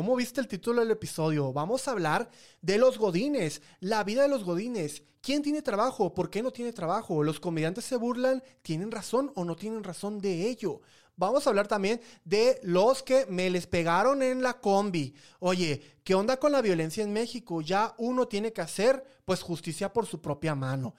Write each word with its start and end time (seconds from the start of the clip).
¿cómo 0.00 0.16
viste 0.16 0.40
el 0.40 0.48
título 0.48 0.80
del 0.80 0.92
episodio? 0.92 1.52
Vamos 1.52 1.86
a 1.86 1.90
hablar 1.90 2.30
de 2.62 2.78
los 2.78 2.96
godines, 2.96 3.60
la 3.80 4.02
vida 4.02 4.22
de 4.22 4.30
los 4.30 4.44
godines. 4.44 5.02
¿Quién 5.20 5.42
tiene 5.42 5.60
trabajo? 5.60 6.14
¿Por 6.14 6.30
qué 6.30 6.42
no 6.42 6.52
tiene 6.52 6.72
trabajo? 6.72 7.22
¿Los 7.22 7.38
comediantes 7.38 7.84
se 7.84 7.96
burlan? 7.96 8.42
¿Tienen 8.62 8.90
razón 8.90 9.30
o 9.34 9.44
no 9.44 9.56
tienen 9.56 9.84
razón 9.84 10.18
de 10.18 10.48
ello? 10.48 10.80
Vamos 11.16 11.46
a 11.46 11.50
hablar 11.50 11.68
también 11.68 12.00
de 12.24 12.58
los 12.62 13.02
que 13.02 13.26
me 13.26 13.50
les 13.50 13.66
pegaron 13.66 14.22
en 14.22 14.42
la 14.42 14.58
combi. 14.58 15.14
Oye, 15.38 15.82
¿qué 16.02 16.14
onda 16.14 16.38
con 16.38 16.52
la 16.52 16.62
violencia 16.62 17.04
en 17.04 17.12
México? 17.12 17.60
Ya 17.60 17.94
uno 17.98 18.26
tiene 18.26 18.54
que 18.54 18.62
hacer 18.62 19.04
pues 19.26 19.42
justicia 19.42 19.92
por 19.92 20.06
su 20.06 20.22
propia 20.22 20.54
mano. 20.54 20.94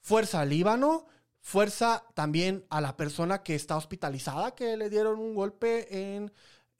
Fuerza 0.00 0.40
al 0.40 0.48
Líbano, 0.48 1.04
fuerza 1.42 2.06
también 2.14 2.64
a 2.70 2.80
la 2.80 2.96
persona 2.96 3.42
que 3.42 3.54
está 3.54 3.76
hospitalizada, 3.76 4.54
que 4.54 4.78
le 4.78 4.88
dieron 4.88 5.18
un 5.18 5.34
golpe 5.34 6.14
en 6.14 6.32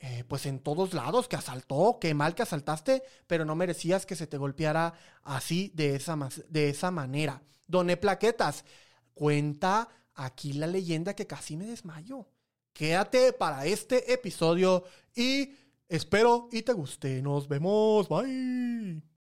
eh, 0.04 0.24
pues 0.26 0.46
en 0.46 0.58
todos 0.58 0.94
lados, 0.94 1.28
que 1.28 1.36
asaltó, 1.36 1.98
que 2.00 2.12
mal 2.12 2.34
que 2.34 2.42
asaltaste, 2.42 3.04
pero 3.28 3.44
no 3.44 3.54
merecías 3.54 4.04
que 4.04 4.16
se 4.16 4.26
te 4.26 4.36
golpeara 4.36 4.94
así, 5.22 5.70
de 5.76 5.94
esa, 5.94 6.18
de 6.48 6.70
esa 6.70 6.90
manera. 6.90 7.40
Doné 7.68 7.96
plaquetas. 7.96 8.64
Cuenta 9.14 9.88
aquí 10.14 10.54
la 10.54 10.66
leyenda 10.66 11.14
que 11.14 11.28
casi 11.28 11.56
me 11.56 11.66
desmayo. 11.66 12.26
Quédate 12.72 13.32
para 13.32 13.64
este 13.64 14.12
episodio 14.12 14.82
y 15.14 15.54
espero 15.88 16.48
y 16.50 16.62
te 16.62 16.72
guste. 16.72 17.22
Nos 17.22 17.46
vemos. 17.46 18.08
Bye. 18.08 19.11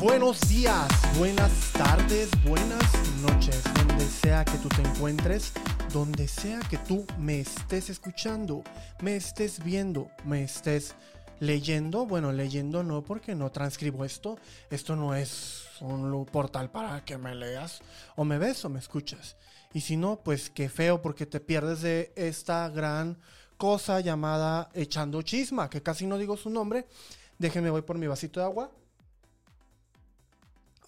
Buenos 0.00 0.48
días, 0.48 0.88
buenas 1.18 1.72
tardes, 1.72 2.30
buenas 2.44 3.20
noches, 3.20 3.64
donde 3.74 4.04
sea 4.04 4.44
que 4.44 4.56
tú 4.58 4.68
te 4.68 4.82
encuentres, 4.82 5.52
donde 5.92 6.28
sea 6.28 6.60
que 6.70 6.78
tú 6.78 7.04
me 7.18 7.40
estés 7.40 7.90
escuchando, 7.90 8.62
me 9.02 9.16
estés 9.16 9.62
viendo, 9.64 10.08
me 10.24 10.44
estés 10.44 10.94
leyendo. 11.40 12.06
Bueno, 12.06 12.30
leyendo 12.30 12.84
no 12.84 13.02
porque 13.02 13.34
no 13.34 13.50
transcribo 13.50 14.04
esto. 14.04 14.38
Esto 14.70 14.94
no 14.94 15.16
es 15.16 15.64
un 15.80 16.26
portal 16.26 16.70
para 16.70 17.04
que 17.04 17.18
me 17.18 17.34
leas. 17.34 17.80
O 18.14 18.24
me 18.24 18.38
ves 18.38 18.64
o 18.64 18.68
me 18.68 18.78
escuchas. 18.78 19.36
Y 19.74 19.80
si 19.80 19.96
no, 19.96 20.20
pues 20.22 20.48
qué 20.48 20.68
feo 20.68 21.02
porque 21.02 21.26
te 21.26 21.40
pierdes 21.40 21.82
de 21.82 22.12
esta 22.14 22.68
gran 22.68 23.18
cosa 23.56 23.98
llamada 23.98 24.70
echando 24.74 25.22
chisma, 25.22 25.68
que 25.68 25.82
casi 25.82 26.06
no 26.06 26.18
digo 26.18 26.36
su 26.36 26.50
nombre. 26.50 26.86
Déjenme 27.38 27.70
voy 27.70 27.82
por 27.82 27.98
mi 27.98 28.06
vasito 28.06 28.38
de 28.38 28.46
agua. 28.46 28.70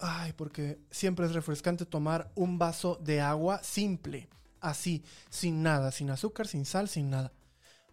Ay, 0.03 0.33
porque 0.33 0.79
siempre 0.89 1.27
es 1.27 1.33
refrescante 1.33 1.85
tomar 1.85 2.31
un 2.33 2.57
vaso 2.57 2.99
de 3.03 3.21
agua 3.21 3.61
simple, 3.61 4.27
así, 4.59 5.03
sin 5.29 5.61
nada, 5.61 5.91
sin 5.91 6.09
azúcar, 6.09 6.47
sin 6.47 6.65
sal, 6.65 6.89
sin 6.89 7.11
nada. 7.11 7.31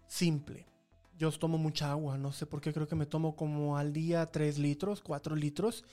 Simple. 0.07 0.67
Yo 1.19 1.31
tomo 1.33 1.59
mucha 1.59 1.91
agua, 1.91 2.17
no 2.17 2.33
sé 2.33 2.47
por 2.47 2.63
qué 2.63 2.73
creo 2.73 2.89
que 2.89 2.95
me 2.95 3.05
tomo 3.05 3.37
como 3.37 3.77
al 3.77 3.93
día 3.93 4.25
3 4.31 4.57
litros, 4.57 5.03
4 5.03 5.37
litros. 5.37 5.85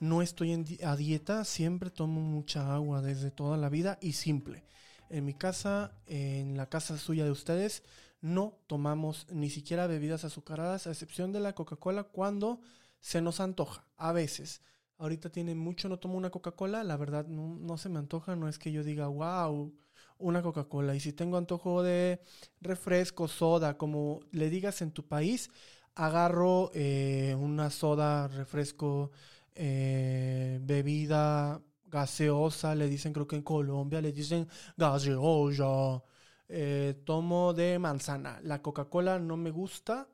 No 0.00 0.22
estoy 0.22 0.52
en 0.52 0.64
a 0.84 0.96
dieta, 0.96 1.44
siempre 1.44 1.90
tomo 1.90 2.22
mucha 2.22 2.74
agua 2.74 3.02
desde 3.02 3.30
toda 3.30 3.58
la 3.58 3.68
vida 3.68 3.98
y 4.00 4.12
simple. 4.12 4.64
En 5.10 5.26
mi 5.26 5.34
casa, 5.34 5.92
en 6.06 6.56
la 6.56 6.66
casa 6.70 6.96
suya 6.96 7.24
de 7.24 7.30
ustedes, 7.30 7.82
no 8.22 8.56
tomamos 8.68 9.26
ni 9.30 9.50
siquiera 9.50 9.86
bebidas 9.86 10.24
azucaradas, 10.24 10.86
a 10.86 10.92
excepción 10.92 11.32
de 11.32 11.40
la 11.40 11.54
Coca-Cola 11.54 12.04
cuando 12.04 12.60
se 13.00 13.20
nos 13.20 13.40
antoja, 13.40 13.84
a 13.98 14.12
veces. 14.12 14.62
Ahorita 14.98 15.30
tiene 15.30 15.54
mucho, 15.54 15.88
no 15.88 15.98
tomo 15.98 16.16
una 16.18 16.30
Coca-Cola, 16.30 16.82
la 16.82 16.96
verdad 16.96 17.24
no, 17.26 17.78
se 17.78 17.88
me 17.88 17.98
antoja, 18.00 18.34
no 18.34 18.48
es 18.48 18.58
que 18.58 18.72
yo 18.72 18.82
diga, 18.82 19.06
wow, 19.06 19.72
una 20.18 20.42
Coca-Cola. 20.42 20.94
Y 20.96 21.00
si 21.00 21.12
tengo 21.12 21.36
antojo 21.36 21.82
de 21.84 22.20
refresco, 22.60 23.28
soda, 23.28 23.78
como 23.78 24.20
le 24.32 24.50
digas 24.50 24.82
en 24.82 24.90
tu 24.92 25.06
país, 25.06 25.50
agarro 25.94 26.70
eh, 26.74 27.36
una 27.38 27.70
soda, 27.70 28.26
refresco, 28.28 29.12
eh, 29.54 30.58
bebida 30.62 31.62
gaseosa, 31.86 32.74
le 32.74 32.88
dicen 32.88 33.12
creo 33.12 33.26
que 33.26 33.36
en 33.36 33.42
Colombia 33.42 34.00
le 34.00 34.12
dicen 34.12 34.48
gaseosa. 34.76 36.02
Eh, 36.48 37.02
tomo 37.04 37.52
de 37.54 37.78
manzana. 37.78 38.40
La 38.42 38.60
Coca-Cola 38.62 39.18
no 39.18 39.36
me 39.36 39.50
gusta. 39.50 40.08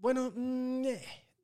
Bueno, 0.00 0.32
mm, 0.34 0.82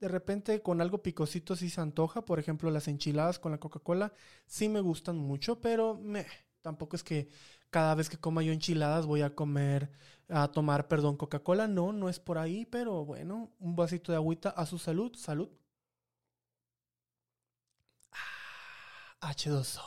de 0.03 0.09
repente 0.09 0.63
con 0.63 0.81
algo 0.81 1.01
picosito 1.01 1.55
sí 1.55 1.71
se 1.71 1.81
antoja. 1.81 2.25
Por 2.25 2.41
ejemplo, 2.41 2.69
las 2.73 2.89
enchiladas 2.89 3.39
con 3.39 3.53
la 3.53 3.59
Coca-Cola 3.59 4.13
sí 4.47 4.69
me 4.69 4.81
gustan 4.81 5.17
mucho, 5.17 5.61
pero 5.61 5.95
me 5.95 6.27
tampoco 6.61 6.97
es 6.97 7.05
que 7.05 7.29
cada 7.71 7.95
vez 7.95 8.11
que 8.11 8.19
coma 8.19 8.43
yo 8.43 8.53
enchiladas 8.53 9.07
voy 9.07 9.23
a 9.23 9.37
comer, 9.37 9.93
a 10.29 10.49
tomar, 10.49 10.89
perdón, 10.89 11.17
Coca-Cola. 11.17 11.69
No, 11.69 11.93
no 11.93 12.09
es 12.09 12.19
por 12.19 12.39
ahí, 12.39 12.67
pero 12.67 13.05
bueno, 13.05 13.53
un 13.61 13.77
vasito 13.77 14.11
de 14.11 14.17
agüita 14.17 14.51
a 14.51 14.67
su 14.67 14.77
salud. 14.77 15.15
Salud. 15.15 15.49
H2O. 19.21 19.83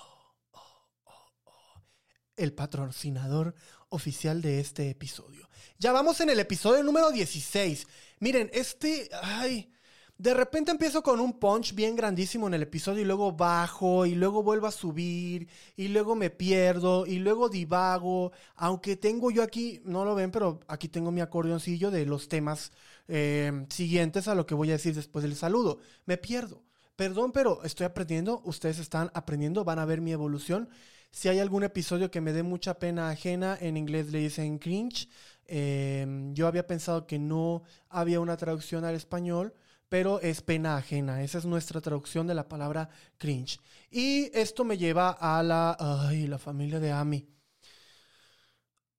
El 2.38 2.54
patrocinador 2.54 3.54
oficial 3.90 4.42
de 4.42 4.62
este 4.62 4.90
episodio. 4.90 5.50
Ya 5.78 5.92
vamos 5.92 6.22
en 6.22 6.30
el 6.30 6.40
episodio 6.40 6.84
número 6.84 7.12
16. 7.12 7.86
Miren, 8.22 8.50
este. 8.54 9.10
Ay. 9.22 9.75
De 10.18 10.34
repente 10.34 10.72
empiezo 10.72 11.04
con 11.04 11.20
un 11.20 11.34
punch 11.34 11.76
bien 11.76 11.94
grandísimo 11.94 12.48
en 12.48 12.54
el 12.54 12.62
episodio 12.64 13.02
y 13.02 13.06
luego 13.06 13.34
bajo 13.34 14.06
y 14.06 14.16
luego 14.16 14.44
vuelvo 14.44 14.66
a 14.68 14.72
subir 14.72 15.50
y 15.76 15.90
luego 15.90 16.16
me 16.16 16.30
pierdo 16.30 17.06
y 17.06 17.20
luego 17.20 17.50
divago. 17.50 18.32
Aunque 18.56 18.96
tengo 18.96 19.30
yo 19.30 19.44
aquí, 19.44 19.82
no 19.84 20.06
lo 20.06 20.16
ven, 20.16 20.32
pero 20.32 20.62
aquí 20.68 20.88
tengo 20.88 21.12
mi 21.12 21.20
acordeoncillo 21.20 21.92
de 21.92 22.06
los 22.06 22.30
temas 22.30 22.72
eh, 23.10 23.66
siguientes 23.70 24.30
a 24.30 24.36
lo 24.36 24.46
que 24.46 24.56
voy 24.56 24.70
a 24.70 24.74
decir 24.74 24.96
después 24.96 25.24
del 25.24 25.36
saludo. 25.36 25.80
Me 26.06 26.18
pierdo. 26.18 26.64
Perdón, 26.96 27.34
pero 27.34 27.62
estoy 27.66 27.86
aprendiendo, 27.86 28.42
ustedes 28.46 28.80
están 28.80 29.12
aprendiendo, 29.14 29.66
van 29.66 29.80
a 29.80 29.86
ver 29.86 30.00
mi 30.00 30.14
evolución. 30.14 30.70
Si 31.12 31.28
hay 31.28 31.40
algún 31.40 31.64
episodio 31.64 32.10
que 32.10 32.22
me 32.22 32.32
dé 32.32 32.42
mucha 32.42 32.80
pena 32.80 33.10
ajena, 33.10 33.58
en 33.60 33.76
inglés 33.76 34.12
le 34.14 34.20
dicen 34.20 34.60
cringe. 34.60 35.10
Eh, 35.48 36.32
yo 36.34 36.48
había 36.48 36.66
pensado 36.66 37.06
que 37.06 37.20
no 37.20 37.64
había 37.90 38.22
una 38.22 38.38
traducción 38.38 38.86
al 38.86 38.96
español, 38.96 39.54
pero 39.90 40.20
es 40.22 40.42
pena 40.42 40.78
ajena. 40.78 41.24
Esa 41.24 41.38
es 41.38 41.46
nuestra 41.46 41.82
traducción 41.82 42.28
de 42.28 42.36
la 42.36 42.48
palabra 42.48 42.90
cringe. 43.18 43.60
Y 43.92 44.30
esto 44.34 44.64
me 44.64 44.78
lleva 44.78 45.12
a 45.12 45.42
la, 45.44 45.78
ay, 45.80 46.28
la 46.28 46.38
familia 46.40 46.80
de 46.80 46.92
Ami. 46.92 47.28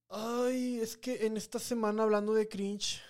Ay, 0.09 0.79
es 0.81 0.97
que 0.97 1.27
en 1.27 1.37
esta 1.37 1.59
semana 1.59 2.03
hablando 2.05 2.33
de 2.35 2.49
cringe, 2.49 3.01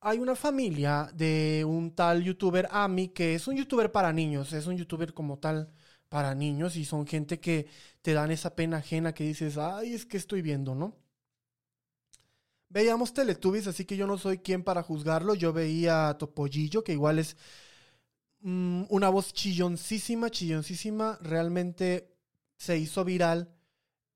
hay 0.00 0.18
una 0.18 0.34
familia 0.36 1.10
de 1.14 1.64
un 1.66 1.94
tal 1.94 2.22
youtuber 2.24 2.68
Ami 2.70 3.08
que 3.08 3.34
es 3.34 3.46
un 3.48 3.56
youtuber 3.56 3.90
para 3.92 4.12
niños, 4.12 4.52
es 4.52 4.66
un 4.66 4.76
youtuber 4.76 5.12
como 5.14 5.38
tal 5.38 5.72
para 6.08 6.34
niños 6.34 6.76
y 6.76 6.84
son 6.84 7.06
gente 7.06 7.40
que 7.40 7.66
te 8.02 8.12
dan 8.14 8.30
esa 8.30 8.54
pena 8.56 8.78
ajena 8.78 9.14
que 9.14 9.24
dices, 9.24 9.58
ay, 9.58 9.94
es 9.94 10.06
que 10.06 10.16
estoy 10.16 10.42
viendo, 10.42 10.74
¿no? 10.74 10.96
Veíamos 12.70 13.12
Teletubbies, 13.12 13.66
así 13.66 13.84
que 13.84 13.96
yo 13.96 14.06
no 14.06 14.16
soy 14.16 14.38
quien 14.38 14.62
para 14.62 14.84
juzgarlo. 14.84 15.34
Yo 15.34 15.52
veía 15.52 16.08
a 16.08 16.18
Topollillo, 16.18 16.84
que 16.84 16.92
igual 16.92 17.18
es 17.18 17.36
mm, 18.42 18.84
una 18.88 19.08
voz 19.10 19.32
chilloncísima, 19.32 20.30
chilloncísima. 20.30 21.18
Realmente 21.20 22.14
se 22.56 22.78
hizo 22.78 23.04
viral 23.04 23.52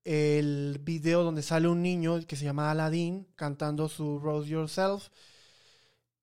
el 0.05 0.79
video 0.83 1.23
donde 1.23 1.41
sale 1.41 1.67
un 1.67 1.81
niño 1.81 2.19
que 2.27 2.35
se 2.37 2.45
llama 2.45 2.71
Aladdin 2.71 3.27
cantando 3.35 3.89
su 3.89 4.19
Rose 4.19 4.49
Yourself. 4.49 5.09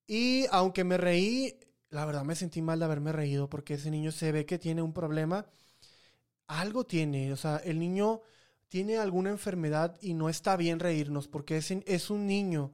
Y 0.07 0.47
aunque 0.51 0.85
me 0.85 0.97
reí, 0.97 1.59
la 1.91 2.07
verdad 2.07 2.25
me 2.25 2.35
sentí 2.35 2.63
mal 2.63 2.79
de 2.79 2.87
haberme 2.87 3.13
reído 3.13 3.49
porque 3.51 3.75
ese 3.75 3.91
niño 3.91 4.13
se 4.13 4.33
ve 4.33 4.47
que 4.47 4.59
tiene 4.59 4.83
un 4.83 4.95
problema. 4.95 5.47
Algo 6.47 6.85
tiene, 6.85 7.33
o 7.33 7.37
sea, 7.37 7.59
el 7.59 7.79
niño 7.79 8.23
tiene 8.73 8.97
alguna 8.97 9.29
enfermedad 9.29 9.99
y 10.01 10.15
no 10.15 10.31
está 10.31 10.57
bien 10.57 10.81
reírnos 10.81 11.29
porque 11.29 11.59
es, 11.59 11.71
es 11.71 12.09
un 12.09 12.27
niño. 12.27 12.73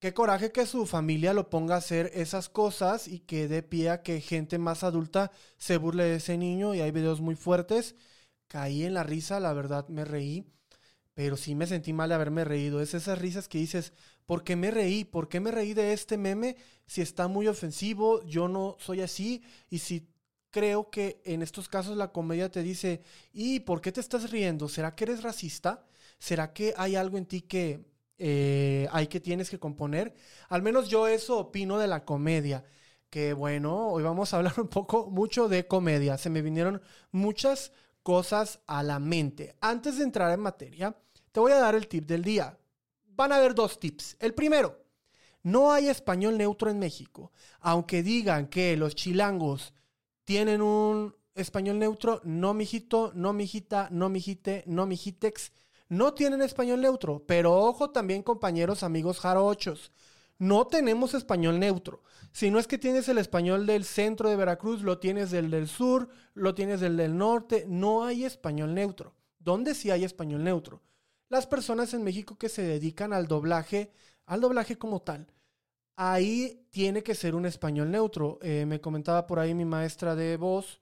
Qué 0.00 0.12
coraje 0.12 0.50
que 0.50 0.66
su 0.66 0.84
familia 0.84 1.32
lo 1.32 1.48
ponga 1.48 1.76
a 1.76 1.78
hacer 1.78 2.10
esas 2.12 2.48
cosas 2.48 3.06
y 3.06 3.20
que 3.20 3.46
dé 3.46 3.62
pie 3.62 3.90
a 3.90 4.02
que 4.02 4.20
gente 4.20 4.58
más 4.58 4.82
adulta 4.82 5.30
se 5.58 5.76
burle 5.76 6.02
de 6.02 6.16
ese 6.16 6.36
niño 6.36 6.74
y 6.74 6.80
hay 6.80 6.90
videos 6.90 7.20
muy 7.20 7.36
fuertes. 7.36 7.94
Caí 8.48 8.82
en 8.82 8.94
la 8.94 9.04
risa, 9.04 9.38
la 9.38 9.52
verdad 9.52 9.86
me 9.86 10.04
reí, 10.04 10.44
pero 11.14 11.36
sí 11.36 11.54
me 11.54 11.68
sentí 11.68 11.92
mal 11.92 12.08
de 12.08 12.16
haberme 12.16 12.44
reído. 12.44 12.80
Es 12.80 12.92
esas 12.92 13.20
risas 13.20 13.46
que 13.46 13.58
dices, 13.58 13.92
¿por 14.24 14.42
qué 14.42 14.56
me 14.56 14.72
reí? 14.72 15.04
¿Por 15.04 15.28
qué 15.28 15.38
me 15.38 15.52
reí 15.52 15.72
de 15.72 15.92
este 15.92 16.18
meme 16.18 16.56
si 16.84 17.00
está 17.00 17.28
muy 17.28 17.46
ofensivo? 17.46 18.24
Yo 18.24 18.48
no 18.48 18.74
soy 18.80 19.02
así 19.02 19.44
y 19.70 19.78
si 19.78 20.08
creo 20.56 20.88
que 20.88 21.20
en 21.26 21.42
estos 21.42 21.68
casos 21.68 21.98
la 21.98 22.12
comedia 22.12 22.50
te 22.50 22.62
dice, 22.62 23.02
¿y 23.34 23.60
por 23.60 23.82
qué 23.82 23.92
te 23.92 24.00
estás 24.00 24.30
riendo? 24.30 24.70
¿Será 24.70 24.94
que 24.94 25.04
eres 25.04 25.22
racista? 25.22 25.84
¿Será 26.18 26.54
que 26.54 26.72
hay 26.78 26.96
algo 26.96 27.18
en 27.18 27.26
ti 27.26 27.42
que 27.42 27.84
eh, 28.16 28.88
hay 28.90 29.06
que 29.08 29.20
tienes 29.20 29.50
que 29.50 29.58
componer? 29.58 30.14
Al 30.48 30.62
menos 30.62 30.88
yo 30.88 31.08
eso 31.08 31.36
opino 31.36 31.76
de 31.76 31.88
la 31.88 32.06
comedia. 32.06 32.64
Que 33.10 33.34
bueno, 33.34 33.88
hoy 33.88 34.02
vamos 34.02 34.32
a 34.32 34.38
hablar 34.38 34.54
un 34.58 34.68
poco, 34.68 35.10
mucho 35.10 35.46
de 35.46 35.66
comedia. 35.66 36.16
Se 36.16 36.30
me 36.30 36.40
vinieron 36.40 36.80
muchas 37.12 37.70
cosas 38.02 38.60
a 38.66 38.82
la 38.82 38.98
mente. 38.98 39.56
Antes 39.60 39.98
de 39.98 40.04
entrar 40.04 40.32
en 40.32 40.40
materia, 40.40 40.96
te 41.32 41.40
voy 41.40 41.52
a 41.52 41.58
dar 41.58 41.74
el 41.74 41.86
tip 41.86 42.06
del 42.06 42.22
día. 42.22 42.58
Van 43.08 43.30
a 43.30 43.36
haber 43.36 43.54
dos 43.54 43.78
tips. 43.78 44.16
El 44.20 44.32
primero, 44.32 44.82
no 45.42 45.70
hay 45.70 45.90
español 45.90 46.38
neutro 46.38 46.70
en 46.70 46.78
México. 46.78 47.30
Aunque 47.60 48.02
digan 48.02 48.46
que 48.46 48.74
los 48.78 48.94
chilangos 48.94 49.74
tienen 50.26 50.60
un 50.60 51.14
español 51.34 51.78
neutro, 51.78 52.20
no 52.24 52.52
mijito, 52.52 53.12
no 53.14 53.32
mijita, 53.32 53.88
no 53.92 54.08
mijite, 54.08 54.64
no 54.66 54.84
mijitex, 54.84 55.52
no 55.88 56.14
tienen 56.14 56.42
español 56.42 56.80
neutro. 56.80 57.24
Pero 57.26 57.54
ojo 57.54 57.90
también 57.90 58.22
compañeros, 58.22 58.82
amigos 58.82 59.20
jarochos, 59.20 59.92
no 60.38 60.66
tenemos 60.66 61.14
español 61.14 61.60
neutro. 61.60 62.02
Si 62.32 62.50
no 62.50 62.58
es 62.58 62.66
que 62.66 62.76
tienes 62.76 63.08
el 63.08 63.18
español 63.18 63.66
del 63.66 63.84
centro 63.84 64.28
de 64.28 64.36
Veracruz, 64.36 64.82
lo 64.82 64.98
tienes 64.98 65.30
del 65.30 65.48
del 65.48 65.68
sur, 65.68 66.08
lo 66.34 66.54
tienes 66.54 66.80
del 66.80 66.96
del 66.96 67.16
norte, 67.16 67.64
no 67.68 68.04
hay 68.04 68.24
español 68.24 68.74
neutro. 68.74 69.14
¿Dónde 69.38 69.74
sí 69.74 69.92
hay 69.92 70.02
español 70.02 70.42
neutro? 70.42 70.82
Las 71.28 71.46
personas 71.46 71.94
en 71.94 72.02
México 72.02 72.36
que 72.36 72.48
se 72.48 72.62
dedican 72.62 73.12
al 73.12 73.28
doblaje, 73.28 73.92
al 74.26 74.40
doblaje 74.40 74.76
como 74.76 75.02
tal 75.02 75.28
ahí 75.96 76.66
tiene 76.70 77.02
que 77.02 77.14
ser 77.14 77.34
un 77.34 77.46
español 77.46 77.90
neutro. 77.90 78.38
Eh, 78.42 78.64
me 78.66 78.80
comentaba 78.80 79.26
por 79.26 79.38
ahí 79.38 79.54
mi 79.54 79.64
maestra 79.64 80.14
de 80.14 80.36
voz. 80.36 80.80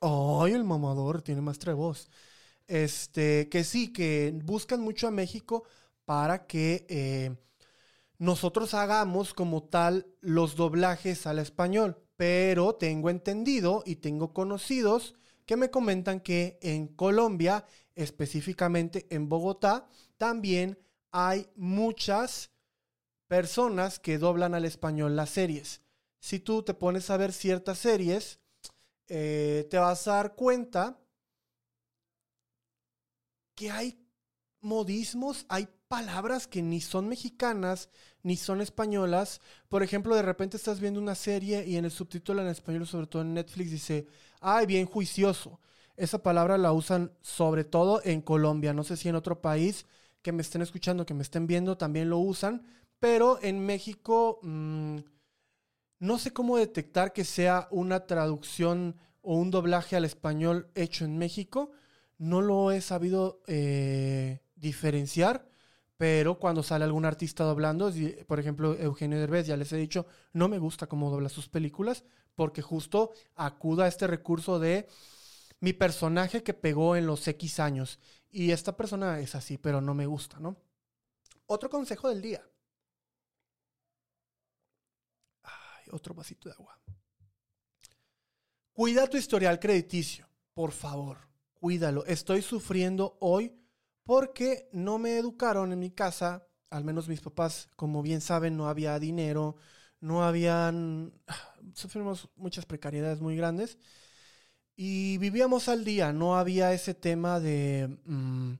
Ay, 0.00 0.52
el 0.52 0.64
mamador 0.64 1.22
tiene 1.22 1.40
maestra 1.40 1.72
de 1.72 1.76
voz. 1.76 2.10
Este, 2.66 3.48
que 3.48 3.64
sí, 3.64 3.92
que 3.92 4.32
buscan 4.44 4.80
mucho 4.80 5.08
a 5.08 5.10
México 5.10 5.64
para 6.04 6.46
que 6.46 6.86
eh, 6.88 7.36
nosotros 8.18 8.74
hagamos 8.74 9.34
como 9.34 9.62
tal 9.64 10.06
los 10.20 10.56
doblajes 10.56 11.26
al 11.26 11.38
español. 11.38 12.02
Pero 12.16 12.74
tengo 12.74 13.10
entendido 13.10 13.82
y 13.86 13.96
tengo 13.96 14.34
conocidos 14.34 15.14
que 15.46 15.56
me 15.56 15.70
comentan 15.70 16.20
que 16.20 16.58
en 16.62 16.88
Colombia, 16.88 17.64
específicamente 17.94 19.06
en 19.10 19.28
Bogotá, 19.28 19.88
también 20.16 20.78
hay 21.10 21.48
muchas 21.56 22.50
personas 23.30 24.00
que 24.00 24.18
doblan 24.18 24.56
al 24.56 24.64
español 24.64 25.14
las 25.14 25.30
series. 25.30 25.82
Si 26.18 26.40
tú 26.40 26.64
te 26.64 26.74
pones 26.74 27.10
a 27.10 27.16
ver 27.16 27.32
ciertas 27.32 27.78
series, 27.78 28.40
eh, 29.06 29.68
te 29.70 29.78
vas 29.78 30.08
a 30.08 30.14
dar 30.14 30.34
cuenta 30.34 30.98
que 33.54 33.70
hay 33.70 34.04
modismos, 34.60 35.46
hay 35.48 35.68
palabras 35.86 36.48
que 36.48 36.60
ni 36.60 36.80
son 36.80 37.08
mexicanas 37.08 37.88
ni 38.24 38.36
son 38.36 38.60
españolas. 38.60 39.40
Por 39.68 39.84
ejemplo, 39.84 40.16
de 40.16 40.22
repente 40.22 40.56
estás 40.56 40.80
viendo 40.80 40.98
una 40.98 41.14
serie 41.14 41.64
y 41.64 41.76
en 41.76 41.84
el 41.84 41.92
subtítulo 41.92 42.42
en 42.42 42.48
español, 42.48 42.84
sobre 42.84 43.06
todo 43.06 43.22
en 43.22 43.34
Netflix, 43.34 43.70
dice, 43.70 44.08
ay, 44.40 44.66
bien 44.66 44.86
juicioso. 44.86 45.60
Esa 45.96 46.20
palabra 46.20 46.58
la 46.58 46.72
usan 46.72 47.12
sobre 47.20 47.62
todo 47.62 48.00
en 48.02 48.22
Colombia. 48.22 48.72
No 48.72 48.82
sé 48.82 48.96
si 48.96 49.08
en 49.08 49.14
otro 49.14 49.40
país 49.40 49.86
que 50.20 50.32
me 50.32 50.42
estén 50.42 50.62
escuchando, 50.62 51.06
que 51.06 51.14
me 51.14 51.22
estén 51.22 51.46
viendo, 51.46 51.76
también 51.78 52.10
lo 52.10 52.18
usan, 52.18 52.66
pero 53.00 53.38
en 53.42 53.64
México 53.64 54.38
mm, 54.42 54.98
no 55.98 56.18
sé 56.18 56.32
cómo 56.32 56.56
detectar 56.56 57.12
que 57.12 57.24
sea 57.24 57.68
una 57.70 58.06
traducción 58.06 58.96
o 59.22 59.34
un 59.34 59.50
doblaje 59.50 59.96
al 59.96 60.04
español 60.04 60.70
hecho 60.74 61.04
en 61.04 61.18
México. 61.18 61.72
No 62.18 62.40
lo 62.40 62.70
he 62.70 62.80
sabido 62.80 63.42
eh, 63.46 64.40
diferenciar, 64.54 65.46
pero 65.96 66.38
cuando 66.38 66.62
sale 66.62 66.84
algún 66.84 67.04
artista 67.04 67.44
doblando, 67.44 67.92
por 68.26 68.40
ejemplo 68.40 68.74
Eugenio 68.78 69.18
Derbez, 69.18 69.46
ya 69.46 69.56
les 69.56 69.72
he 69.72 69.76
dicho, 69.76 70.06
no 70.32 70.48
me 70.48 70.58
gusta 70.58 70.86
cómo 70.86 71.10
dobla 71.10 71.28
sus 71.28 71.48
películas, 71.48 72.04
porque 72.34 72.62
justo 72.62 73.12
acuda 73.34 73.84
a 73.84 73.88
este 73.88 74.06
recurso 74.06 74.58
de 74.58 74.88
mi 75.60 75.74
personaje 75.74 76.42
que 76.42 76.54
pegó 76.54 76.96
en 76.96 77.06
los 77.06 77.26
X 77.28 77.60
años. 77.60 77.98
Y 78.30 78.52
esta 78.52 78.76
persona 78.76 79.20
es 79.20 79.34
así, 79.34 79.58
pero 79.58 79.80
no 79.80 79.94
me 79.94 80.06
gusta, 80.06 80.40
¿no? 80.40 80.56
Otro 81.46 81.68
consejo 81.68 82.08
del 82.08 82.22
día. 82.22 82.49
Otro 85.92 86.14
vasito 86.14 86.48
de 86.48 86.54
agua. 86.54 86.78
Cuida 88.72 89.06
tu 89.06 89.16
historial 89.16 89.58
crediticio, 89.58 90.28
por 90.54 90.72
favor, 90.72 91.18
cuídalo. 91.54 92.04
Estoy 92.06 92.42
sufriendo 92.42 93.16
hoy 93.20 93.52
porque 94.04 94.68
no 94.72 94.98
me 94.98 95.18
educaron 95.18 95.72
en 95.72 95.78
mi 95.78 95.90
casa, 95.90 96.46
al 96.70 96.84
menos 96.84 97.08
mis 97.08 97.20
papás, 97.20 97.68
como 97.76 98.02
bien 98.02 98.20
saben, 98.20 98.56
no 98.56 98.68
había 98.68 98.98
dinero, 98.98 99.56
no 100.00 100.24
habían, 100.24 101.12
sufrimos 101.74 102.28
muchas 102.36 102.66
precariedades 102.66 103.20
muy 103.20 103.36
grandes 103.36 103.78
y 104.76 105.18
vivíamos 105.18 105.68
al 105.68 105.84
día, 105.84 106.12
no 106.12 106.38
había 106.38 106.72
ese 106.72 106.94
tema 106.94 107.38
de... 107.38 107.98
Mm, 108.04 108.54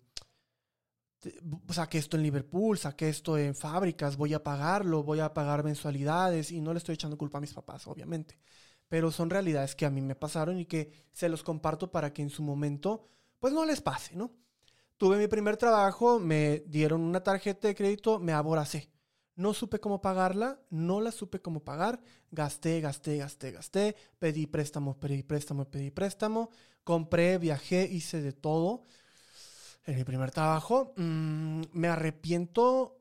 saqué 1.71 1.99
esto 1.99 2.17
en 2.17 2.23
Liverpool, 2.23 2.79
saqué 2.79 3.09
esto 3.09 3.37
en 3.37 3.55
fábricas, 3.55 4.17
voy 4.17 4.35
a 4.35 4.43
pagarlo, 4.43 5.03
voy 5.03 5.21
a 5.21 5.35
pagar 5.35 5.65
mensualidades 5.65 6.51
y 6.51 6.61
no 6.61 6.73
le 6.73 6.79
estoy 6.79 6.95
echando 6.95 7.19
culpa 7.19 7.39
a 7.39 7.41
mis 7.41 7.53
papás, 7.53 7.87
obviamente. 7.87 8.39
Pero 8.89 9.11
son 9.11 9.31
realidades 9.31 9.75
que 9.75 9.87
a 9.87 9.91
mí 9.91 10.01
me 10.01 10.15
pasaron 10.15 10.59
y 10.59 10.67
que 10.67 10.91
se 11.13 11.29
los 11.29 11.43
comparto 11.43 11.91
para 11.93 12.13
que 12.13 12.23
en 12.23 12.31
su 12.31 12.43
momento, 12.43 13.07
pues 13.39 13.53
no 13.53 13.65
les 13.65 13.81
pase, 13.81 14.17
¿no? 14.17 14.33
Tuve 14.97 15.17
mi 15.17 15.29
primer 15.29 15.57
trabajo, 15.57 16.19
me 16.19 16.61
dieron 16.67 17.01
una 17.01 17.23
tarjeta 17.23 17.69
de 17.69 17.75
crédito, 17.75 18.19
me 18.19 18.33
aboracé. 18.33 18.91
No 19.37 19.55
supe 19.55 19.81
cómo 19.81 20.03
pagarla, 20.03 20.61
no 20.69 21.01
la 21.01 21.13
supe 21.13 21.41
cómo 21.41 21.65
pagar, 21.65 22.03
gasté, 22.31 22.81
gasté, 22.81 23.17
gasté, 23.17 23.53
gasté, 23.53 23.97
pedí 24.19 24.47
préstamo, 24.47 24.99
pedí 24.99 25.23
préstamo, 25.23 25.65
pedí 25.71 25.91
préstamo, 25.91 26.51
compré, 26.85 27.39
viajé, 27.39 27.89
hice 27.91 28.21
de 28.21 28.33
todo 28.33 28.85
en 29.85 29.97
mi 29.97 30.05
primer 30.05 30.31
trabajo. 30.31 30.93
Mm, 30.97 31.63
me 31.73 31.89
arrepiento, 31.89 32.99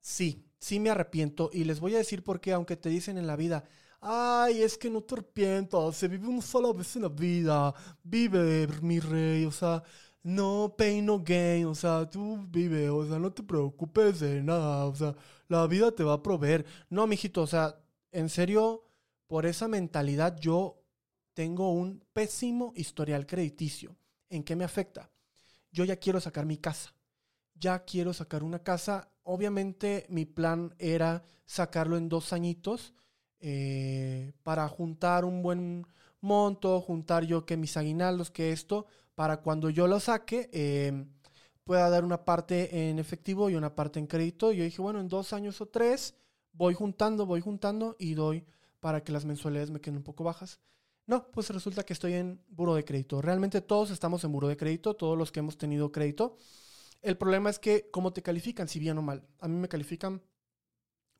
sí, 0.00 0.46
sí 0.58 0.80
me 0.80 0.90
arrepiento. 0.90 1.50
Y 1.52 1.64
les 1.64 1.80
voy 1.80 1.94
a 1.94 1.98
decir 1.98 2.22
por 2.24 2.40
qué, 2.40 2.52
aunque 2.52 2.76
te 2.76 2.88
dicen 2.88 3.18
en 3.18 3.26
la 3.26 3.36
vida, 3.36 3.64
ay, 4.00 4.62
es 4.62 4.78
que 4.78 4.90
no 4.90 5.02
te 5.02 5.14
arrepientas, 5.14 5.96
se 5.96 6.08
vive 6.08 6.28
una 6.28 6.42
sola 6.42 6.72
vez 6.72 6.96
en 6.96 7.02
la 7.02 7.08
vida, 7.08 7.74
vive, 8.02 8.68
mi 8.82 9.00
rey, 9.00 9.44
o 9.44 9.50
sea, 9.52 9.82
no 10.22 10.74
pain, 10.76 11.06
no 11.06 11.22
gain, 11.22 11.66
o 11.66 11.74
sea, 11.74 12.08
tú 12.08 12.46
vive, 12.48 12.90
o 12.90 13.06
sea, 13.06 13.18
no 13.18 13.32
te 13.32 13.42
preocupes 13.42 14.20
de 14.20 14.42
nada, 14.42 14.86
o 14.86 14.94
sea, 14.94 15.14
la 15.48 15.66
vida 15.66 15.92
te 15.92 16.04
va 16.04 16.14
a 16.14 16.22
proveer. 16.22 16.66
No, 16.90 17.06
mijito, 17.06 17.42
o 17.42 17.46
sea, 17.46 17.78
en 18.12 18.28
serio, 18.28 18.84
por 19.26 19.46
esa 19.46 19.68
mentalidad 19.68 20.36
yo 20.38 20.82
tengo 21.34 21.72
un 21.72 22.04
pésimo 22.12 22.72
historial 22.76 23.26
crediticio. 23.26 23.96
¿En 24.30 24.42
qué 24.42 24.56
me 24.56 24.64
afecta? 24.64 25.10
Yo 25.76 25.84
ya 25.84 25.96
quiero 25.96 26.20
sacar 26.20 26.46
mi 26.46 26.56
casa. 26.56 26.94
Ya 27.54 27.84
quiero 27.84 28.14
sacar 28.14 28.42
una 28.42 28.60
casa. 28.60 29.10
Obviamente 29.24 30.06
mi 30.08 30.24
plan 30.24 30.74
era 30.78 31.22
sacarlo 31.44 31.98
en 31.98 32.08
dos 32.08 32.32
añitos 32.32 32.94
eh, 33.40 34.32
para 34.42 34.66
juntar 34.68 35.26
un 35.26 35.42
buen 35.42 35.86
monto, 36.22 36.80
juntar 36.80 37.24
yo 37.24 37.44
que 37.44 37.58
mis 37.58 37.76
aguinaldos, 37.76 38.30
que 38.30 38.52
esto, 38.52 38.86
para 39.14 39.42
cuando 39.42 39.68
yo 39.68 39.86
lo 39.86 40.00
saque, 40.00 40.48
eh, 40.54 41.04
pueda 41.62 41.90
dar 41.90 42.04
una 42.04 42.24
parte 42.24 42.88
en 42.88 42.98
efectivo 42.98 43.50
y 43.50 43.54
una 43.54 43.74
parte 43.74 43.98
en 43.98 44.06
crédito. 44.06 44.52
Y 44.52 44.56
yo 44.56 44.64
dije, 44.64 44.80
bueno, 44.80 44.98
en 45.00 45.08
dos 45.08 45.34
años 45.34 45.60
o 45.60 45.66
tres 45.66 46.14
voy 46.52 46.72
juntando, 46.72 47.26
voy 47.26 47.42
juntando 47.42 47.96
y 47.98 48.14
doy 48.14 48.46
para 48.80 49.04
que 49.04 49.12
las 49.12 49.26
mensualidades 49.26 49.70
me 49.70 49.82
queden 49.82 49.98
un 49.98 50.04
poco 50.04 50.24
bajas. 50.24 50.58
No, 51.06 51.30
pues 51.30 51.50
resulta 51.50 51.84
que 51.84 51.92
estoy 51.92 52.14
en 52.14 52.40
buro 52.48 52.74
de 52.74 52.84
crédito. 52.84 53.22
Realmente 53.22 53.60
todos 53.60 53.90
estamos 53.90 54.24
en 54.24 54.32
buro 54.32 54.48
de 54.48 54.56
crédito, 54.56 54.94
todos 54.94 55.16
los 55.16 55.30
que 55.30 55.40
hemos 55.40 55.56
tenido 55.56 55.92
crédito. 55.92 56.36
El 57.00 57.16
problema 57.16 57.48
es 57.48 57.60
que 57.60 57.88
cómo 57.92 58.12
te 58.12 58.22
califican, 58.22 58.66
si 58.66 58.80
bien 58.80 58.98
o 58.98 59.02
mal. 59.02 59.24
A 59.38 59.46
mí 59.46 59.56
me 59.56 59.68
califican 59.68 60.20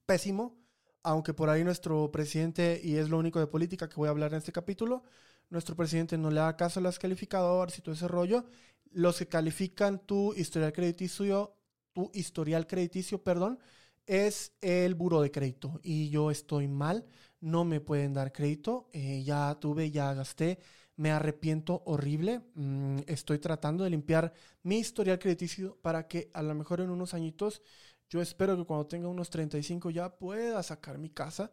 pésimo, 0.04 0.56
aunque 1.04 1.34
por 1.34 1.50
ahí 1.50 1.62
nuestro 1.62 2.10
presidente, 2.10 2.80
y 2.82 2.96
es 2.96 3.08
lo 3.08 3.18
único 3.18 3.38
de 3.38 3.46
política 3.46 3.88
que 3.88 3.94
voy 3.94 4.08
a 4.08 4.10
hablar 4.10 4.32
en 4.32 4.38
este 4.38 4.50
capítulo, 4.50 5.04
nuestro 5.50 5.76
presidente 5.76 6.18
no 6.18 6.30
le 6.30 6.40
da 6.40 6.56
caso 6.56 6.80
a 6.80 6.82
las 6.82 6.98
calificadoras 6.98 7.78
y 7.78 7.82
todo 7.82 7.94
ese 7.94 8.08
rollo. 8.08 8.44
Los 8.90 9.18
que 9.18 9.28
califican 9.28 10.00
tu 10.00 10.34
historial 10.34 10.72
crediticio, 10.72 11.54
tu 11.92 12.10
historial 12.12 12.66
crediticio, 12.66 13.22
perdón, 13.22 13.60
es 14.06 14.52
el 14.60 14.96
buro 14.96 15.20
de 15.20 15.30
crédito 15.30 15.78
y 15.82 16.08
yo 16.10 16.32
estoy 16.32 16.66
mal, 16.66 17.06
no 17.40 17.64
me 17.64 17.80
pueden 17.80 18.14
dar 18.14 18.32
crédito, 18.32 18.88
eh, 18.92 19.22
ya 19.24 19.56
tuve, 19.60 19.90
ya 19.90 20.14
gasté, 20.14 20.58
me 20.96 21.10
arrepiento 21.10 21.82
horrible, 21.86 22.40
mm, 22.54 23.00
estoy 23.06 23.38
tratando 23.38 23.84
de 23.84 23.90
limpiar 23.90 24.32
mi 24.62 24.78
historial 24.78 25.18
crediticio 25.18 25.76
para 25.82 26.08
que 26.08 26.30
a 26.32 26.42
lo 26.42 26.54
mejor 26.54 26.80
en 26.80 26.90
unos 26.90 27.14
añitos, 27.14 27.62
yo 28.08 28.22
espero 28.22 28.56
que 28.56 28.64
cuando 28.64 28.86
tenga 28.86 29.08
unos 29.08 29.30
35 29.30 29.90
ya 29.90 30.16
pueda 30.16 30.62
sacar 30.62 30.98
mi 30.98 31.10
casa 31.10 31.52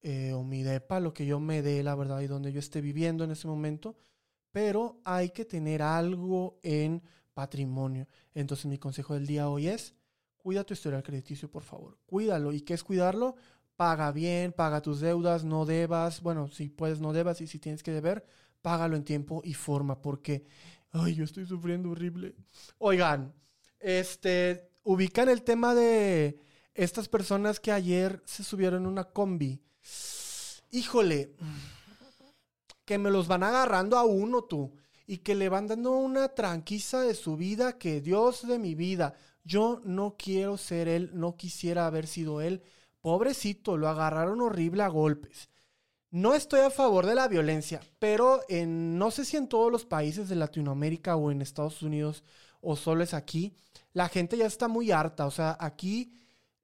eh, 0.00 0.32
o 0.32 0.42
mi 0.44 0.62
depa, 0.62 1.00
lo 1.00 1.12
que 1.12 1.26
yo 1.26 1.40
me 1.40 1.62
dé, 1.62 1.82
la 1.82 1.94
verdad, 1.94 2.20
y 2.20 2.26
donde 2.28 2.52
yo 2.52 2.60
esté 2.60 2.80
viviendo 2.80 3.24
en 3.24 3.32
ese 3.32 3.48
momento, 3.48 3.96
pero 4.52 5.00
hay 5.04 5.30
que 5.30 5.44
tener 5.44 5.82
algo 5.82 6.58
en 6.62 7.02
patrimonio. 7.34 8.08
Entonces 8.34 8.66
mi 8.66 8.78
consejo 8.78 9.14
del 9.14 9.26
día 9.26 9.48
hoy 9.48 9.68
es 9.68 9.94
cuida 10.48 10.64
tu 10.64 10.72
historial 10.72 11.02
crediticio, 11.02 11.50
por 11.50 11.62
favor. 11.62 11.98
Cuídalo. 12.06 12.52
¿Y 12.52 12.62
qué 12.62 12.74
es 12.74 12.82
cuidarlo? 12.82 13.36
Paga 13.78 14.10
bien, 14.10 14.52
paga 14.52 14.82
tus 14.82 14.98
deudas, 14.98 15.44
no 15.44 15.64
debas. 15.64 16.20
Bueno, 16.20 16.48
si 16.48 16.68
puedes, 16.68 16.98
no 16.98 17.12
debas. 17.12 17.40
Y 17.40 17.46
si 17.46 17.60
tienes 17.60 17.84
que 17.84 17.92
deber, 17.92 18.26
págalo 18.60 18.96
en 18.96 19.04
tiempo 19.04 19.40
y 19.44 19.54
forma, 19.54 20.02
porque, 20.02 20.44
ay, 20.90 21.14
yo 21.14 21.22
estoy 21.22 21.46
sufriendo 21.46 21.88
horrible. 21.90 22.34
Oigan, 22.78 23.32
este, 23.78 24.72
ubican 24.82 25.28
el 25.28 25.44
tema 25.44 25.76
de 25.76 26.40
estas 26.74 27.08
personas 27.08 27.60
que 27.60 27.70
ayer 27.70 28.20
se 28.24 28.42
subieron 28.42 28.84
una 28.84 29.04
combi. 29.04 29.62
Híjole, 30.72 31.36
que 32.84 32.98
me 32.98 33.12
los 33.12 33.28
van 33.28 33.44
agarrando 33.44 33.96
a 33.96 34.04
uno 34.04 34.42
tú 34.42 34.74
y 35.06 35.18
que 35.18 35.36
le 35.36 35.48
van 35.48 35.68
dando 35.68 35.92
una 35.92 36.30
tranquisa 36.30 37.02
de 37.02 37.14
su 37.14 37.36
vida, 37.36 37.78
que 37.78 38.00
Dios 38.00 38.44
de 38.44 38.58
mi 38.58 38.74
vida, 38.74 39.14
yo 39.44 39.80
no 39.84 40.16
quiero 40.18 40.56
ser 40.56 40.88
él, 40.88 41.12
no 41.14 41.36
quisiera 41.36 41.86
haber 41.86 42.08
sido 42.08 42.40
él. 42.40 42.60
Pobrecito, 43.00 43.76
lo 43.76 43.88
agarraron 43.88 44.40
horrible 44.40 44.82
a 44.82 44.88
golpes. 44.88 45.48
No 46.10 46.34
estoy 46.34 46.60
a 46.60 46.70
favor 46.70 47.04
de 47.04 47.14
la 47.14 47.28
violencia, 47.28 47.80
pero 47.98 48.40
en, 48.48 48.98
no 48.98 49.10
sé 49.10 49.24
si 49.24 49.36
en 49.36 49.46
todos 49.46 49.70
los 49.70 49.84
países 49.84 50.28
de 50.28 50.36
Latinoamérica 50.36 51.16
o 51.16 51.30
en 51.30 51.42
Estados 51.42 51.82
Unidos 51.82 52.24
o 52.60 52.76
solo 52.76 53.04
es 53.04 53.12
aquí, 53.12 53.54
la 53.92 54.08
gente 54.08 54.38
ya 54.38 54.46
está 54.46 54.68
muy 54.68 54.90
harta. 54.90 55.26
O 55.26 55.30
sea, 55.30 55.56
aquí 55.60 56.12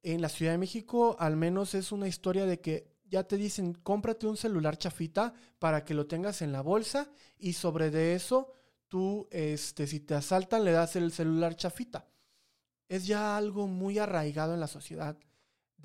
en 0.01 0.21
la 0.21 0.29
Ciudad 0.29 0.53
de 0.53 0.57
México 0.57 1.15
al 1.19 1.35
menos 1.35 1.75
es 1.75 1.91
una 1.91 2.07
historia 2.07 2.45
de 2.45 2.59
que 2.59 2.95
ya 3.07 3.23
te 3.23 3.37
dicen, 3.37 3.73
cómprate 3.73 4.25
un 4.25 4.35
celular 4.35 4.77
chafita 4.77 5.33
para 5.59 5.85
que 5.85 5.93
lo 5.93 6.07
tengas 6.07 6.41
en 6.41 6.51
la 6.51 6.61
bolsa 6.61 7.09
y 7.37 7.53
sobre 7.53 7.91
de 7.91 8.15
eso 8.15 8.51
tú, 8.87 9.27
este, 9.31 9.87
si 9.87 9.99
te 9.99 10.15
asaltan, 10.15 10.63
le 10.63 10.71
das 10.71 10.95
el 10.95 11.11
celular 11.11 11.55
chafita. 11.55 12.07
Es 12.89 13.05
ya 13.05 13.37
algo 13.37 13.67
muy 13.67 13.99
arraigado 13.99 14.53
en 14.53 14.59
la 14.59 14.67
sociedad 14.67 15.17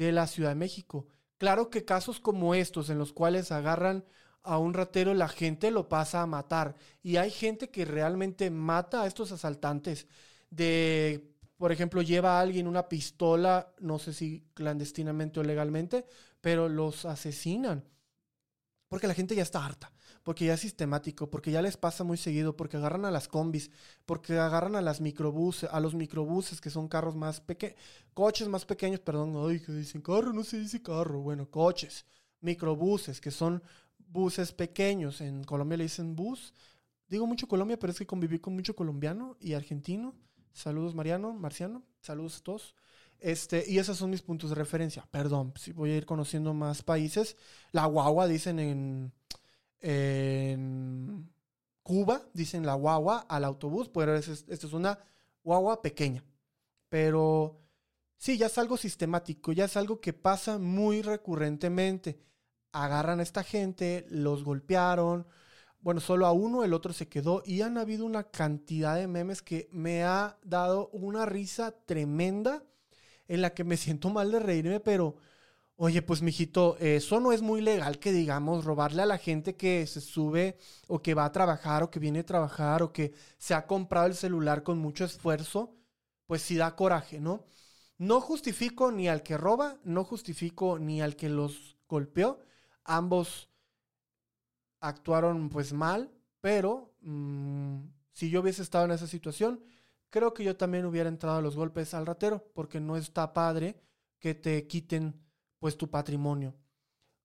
de 0.07 0.13
la 0.13 0.27
Ciudad 0.27 0.51
de 0.51 0.55
México. 0.55 1.07
Claro 1.37 1.71
que 1.71 1.85
casos 1.85 2.21
como 2.21 2.55
estos, 2.55 2.91
en 2.91 2.99
los 2.99 3.13
cuales 3.13 3.53
agarran 3.53 4.05
a 4.43 4.59
un 4.59 4.73
ratero, 4.73 5.13
la 5.15 5.29
gente 5.29 5.71
lo 5.71 5.89
pasa 5.89 6.23
a 6.23 6.27
matar. 6.27 6.75
Y 7.03 7.17
hay 7.17 7.31
gente 7.31 7.71
que 7.71 7.85
realmente 7.85 8.51
mata 8.51 9.03
a 9.03 9.07
estos 9.07 9.33
asaltantes. 9.33 10.07
De, 10.49 11.35
por 11.57 11.71
ejemplo, 11.73 12.03
lleva 12.03 12.39
a 12.39 12.41
alguien 12.41 12.67
una 12.67 12.89
pistola, 12.89 13.75
no 13.81 13.99
sé 13.99 14.15
si 14.15 14.47
clandestinamente 14.55 15.41
o 15.41 15.43
legalmente, 15.43 16.07
pero 16.41 16.69
los 16.69 17.05
asesinan. 17.05 17.85
Porque 18.89 19.07
la 19.07 19.15
gente 19.15 19.35
ya 19.35 19.43
está 19.43 19.65
harta, 19.65 19.93
porque 20.23 20.47
ya 20.47 20.55
es 20.55 20.61
sistemático, 20.61 21.31
porque 21.31 21.51
ya 21.51 21.63
les 21.63 21.77
pasa 21.77 22.05
muy 22.05 22.17
seguido, 22.17 22.57
porque 22.57 22.77
agarran 22.77 23.05
a 23.05 23.11
las 23.11 23.29
combis, 23.29 23.71
porque 24.07 24.39
agarran 24.39 24.77
a 24.77 24.83
las 24.83 25.01
microbuses, 25.01 25.69
a 25.73 25.81
los 25.81 25.95
microbuses 25.95 26.61
que 26.61 26.71
son 26.71 26.89
carros 26.89 27.17
más 27.17 27.41
pequeños, 27.41 27.77
coches 28.15 28.49
más 28.49 28.65
pequeños, 28.65 29.01
perdón, 29.01 29.35
ay, 29.49 29.61
que 29.61 29.73
dicen 29.73 30.03
carro, 30.03 30.33
no 30.33 30.45
se 30.45 30.59
dice 30.59 30.83
carro, 30.83 31.21
bueno, 31.21 31.51
coches, 31.51 32.05
microbuses, 32.41 33.21
que 33.21 33.31
son 33.31 33.63
buses 33.99 34.53
pequeños, 34.53 35.21
en 35.21 35.45
Colombia 35.45 35.79
le 35.79 35.85
dicen 35.85 36.15
bus, 36.15 36.53
digo 37.09 37.27
mucho 37.27 37.49
Colombia, 37.49 37.79
pero 37.79 37.93
es 37.93 37.99
que 37.99 38.07
conviví 38.07 38.39
con 38.39 38.55
mucho 38.55 38.77
colombiano 38.77 39.37
y 39.41 39.55
argentino, 39.55 40.15
saludos 40.53 40.95
Mariano, 40.95 41.33
Marciano, 41.33 41.83
saludos 42.01 42.39
a 42.39 42.43
todos, 42.43 42.75
este, 43.21 43.65
y 43.69 43.79
esos 43.79 43.99
son 43.99 44.11
mis 44.11 44.23
puntos 44.23 44.49
de 44.51 44.57
referencia. 44.57 45.07
Perdón, 45.11 45.53
si 45.57 45.73
voy 45.73 45.91
a 45.91 45.97
ir 45.97 46.07
conociendo 46.07 46.55
más 46.55 46.83
países. 46.83 47.37
La 47.71 47.85
guagua 47.85 48.27
dicen 48.27 48.59
en, 48.59 49.13
en 49.81 51.31
Cuba, 51.83 52.23
dicen 52.33 52.67
la 52.67 52.75
guagua 52.75 53.27
al 53.29 53.45
autobús, 53.45 53.89
pero 53.89 54.15
esto 54.15 54.33
es 54.49 54.73
una 54.73 54.99
guagua 55.43 55.83
pequeña. 55.83 56.25
Pero 56.89 57.61
sí, 58.17 58.39
ya 58.39 58.47
es 58.47 58.59
algo 58.59 58.77
sistemático, 58.77 59.53
ya 59.53 59.65
es 59.65 59.77
algo 59.77 60.01
que 60.01 60.13
pasa 60.13 60.59
muy 60.59 61.03
recurrentemente. 61.03 62.21
Agarran 62.73 63.21
a 63.21 63.25
esta 63.25 63.43
gente, 63.43 64.07
los 64.11 64.45
golpearon, 64.45 65.27
bueno, 65.81 66.01
solo 66.01 66.27
a 66.27 66.33
uno, 66.33 66.63
el 66.63 66.75
otro 66.75 66.93
se 66.93 67.09
quedó 67.09 67.43
y 67.47 67.63
han 67.63 67.79
habido 67.79 68.05
una 68.05 68.25
cantidad 68.25 68.97
de 68.97 69.07
memes 69.07 69.41
que 69.41 69.69
me 69.73 70.05
ha 70.05 70.39
dado 70.45 70.91
una 70.93 71.25
risa 71.25 71.73
tremenda 71.87 72.63
en 73.29 73.41
la 73.41 73.55
que 73.55 73.65
me 73.65 73.77
siento 73.77 74.11
mal 74.11 74.31
de 74.31 74.41
reírme, 74.41 74.81
pero, 74.81 75.17
oye, 75.83 76.03
pues 76.03 76.21
mijito, 76.21 76.77
eso 76.79 77.21
no 77.21 77.33
es 77.33 77.41
muy 77.41 77.63
legal 77.63 77.99
que 77.99 78.13
digamos 78.13 78.67
robarle 78.67 79.01
a 79.01 79.07
la 79.07 79.17
gente 79.17 79.57
que 79.57 79.87
se 79.87 80.03
sube 80.03 80.59
o 80.89 81.01
que 81.01 81.15
va 81.15 81.25
a 81.25 81.33
trabajar 81.33 81.83
o 81.83 81.91
que 81.91 81.99
viene 81.99 82.19
a 82.21 82.27
trabajar 82.27 82.83
o 82.83 82.93
que 82.93 83.15
se 83.39 83.55
ha 83.55 83.67
comprado 83.67 84.07
el 84.07 84.15
celular 84.15 84.63
con 84.63 84.79
mucho 84.79 85.07
esfuerzo, 85.07 85.75
pues 86.27 86.43
sí 86.43 86.57
da 86.57 86.77
coraje, 86.77 87.19
¿no? 87.19 87.47
No 87.97 88.21
justifico 88.21 88.93
ni 88.93 89.09
al 89.09 89.23
que 89.23 89.39
roba, 89.39 89.79
no 89.83 90.05
justifico 90.05 90.79
ni 90.79 91.01
al 91.01 91.17
que 91.17 91.31
los 91.31 91.79
golpeó. 91.89 92.41
Ambos 92.85 93.49
actuaron 94.81 95.49
pues 95.49 95.73
mal, 95.73 96.11
pero 96.43 96.93
mm, 97.01 97.79
si 98.13 98.29
yo 98.29 98.43
hubiese 98.43 98.63
estado 98.63 98.85
en 98.85 98.91
esa 98.93 99.07
situación, 99.07 99.65
creo 100.11 100.35
que 100.35 100.45
yo 100.45 100.57
también 100.59 100.85
hubiera 100.85 101.09
entrado 101.09 101.39
a 101.39 101.43
los 101.43 101.57
golpes 101.57 101.95
al 101.95 102.05
ratero, 102.05 102.45
porque 102.55 102.81
no 102.81 102.99
está 102.99 103.33
padre 103.33 103.81
que 104.19 104.35
te 104.35 104.67
quiten 104.67 105.30
pues 105.61 105.77
tu 105.77 105.89
patrimonio. 105.89 106.57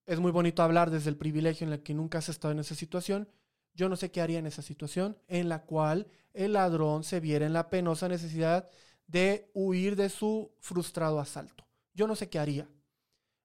Es 0.05 0.19
muy 0.19 0.31
bonito 0.31 0.61
hablar 0.61 0.91
desde 0.91 1.09
el 1.09 1.17
privilegio 1.17 1.65
en 1.65 1.73
el 1.73 1.81
que 1.81 1.95
nunca 1.95 2.19
has 2.19 2.29
estado 2.29 2.51
en 2.51 2.59
esa 2.59 2.75
situación. 2.75 3.27
Yo 3.73 3.89
no 3.89 3.95
sé 3.95 4.11
qué 4.11 4.21
haría 4.21 4.37
en 4.37 4.45
esa 4.45 4.61
situación 4.61 5.17
en 5.27 5.49
la 5.49 5.63
cual 5.63 6.05
el 6.33 6.53
ladrón 6.53 7.03
se 7.03 7.19
viera 7.19 7.47
en 7.47 7.53
la 7.53 7.71
penosa 7.71 8.07
necesidad 8.07 8.69
de 9.07 9.49
huir 9.55 9.95
de 9.95 10.09
su 10.09 10.53
frustrado 10.59 11.19
asalto. 11.19 11.67
Yo 11.95 12.05
no 12.05 12.15
sé 12.15 12.29
qué 12.29 12.37
haría. 12.37 12.69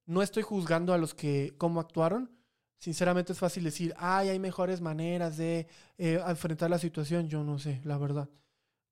No 0.05 0.21
estoy 0.21 0.43
juzgando 0.43 0.93
a 0.93 0.99
los 0.99 1.15
que 1.15 1.55
cómo 1.57 1.81
actuaron. 1.81 2.31
Sinceramente 2.77 3.33
es 3.33 3.39
fácil 3.39 3.65
decir, 3.65 3.95
ay, 3.97 4.29
hay 4.29 4.39
mejores 4.39 4.83
maneras 4.83 5.39
de 5.39 5.67
eh, 5.97 6.23
enfrentar 6.27 6.69
la 6.69 6.79
situación. 6.79 7.29
Yo 7.29 7.43
no 7.43 7.59
sé, 7.59 7.81
la 7.85 7.97
verdad 7.97 8.29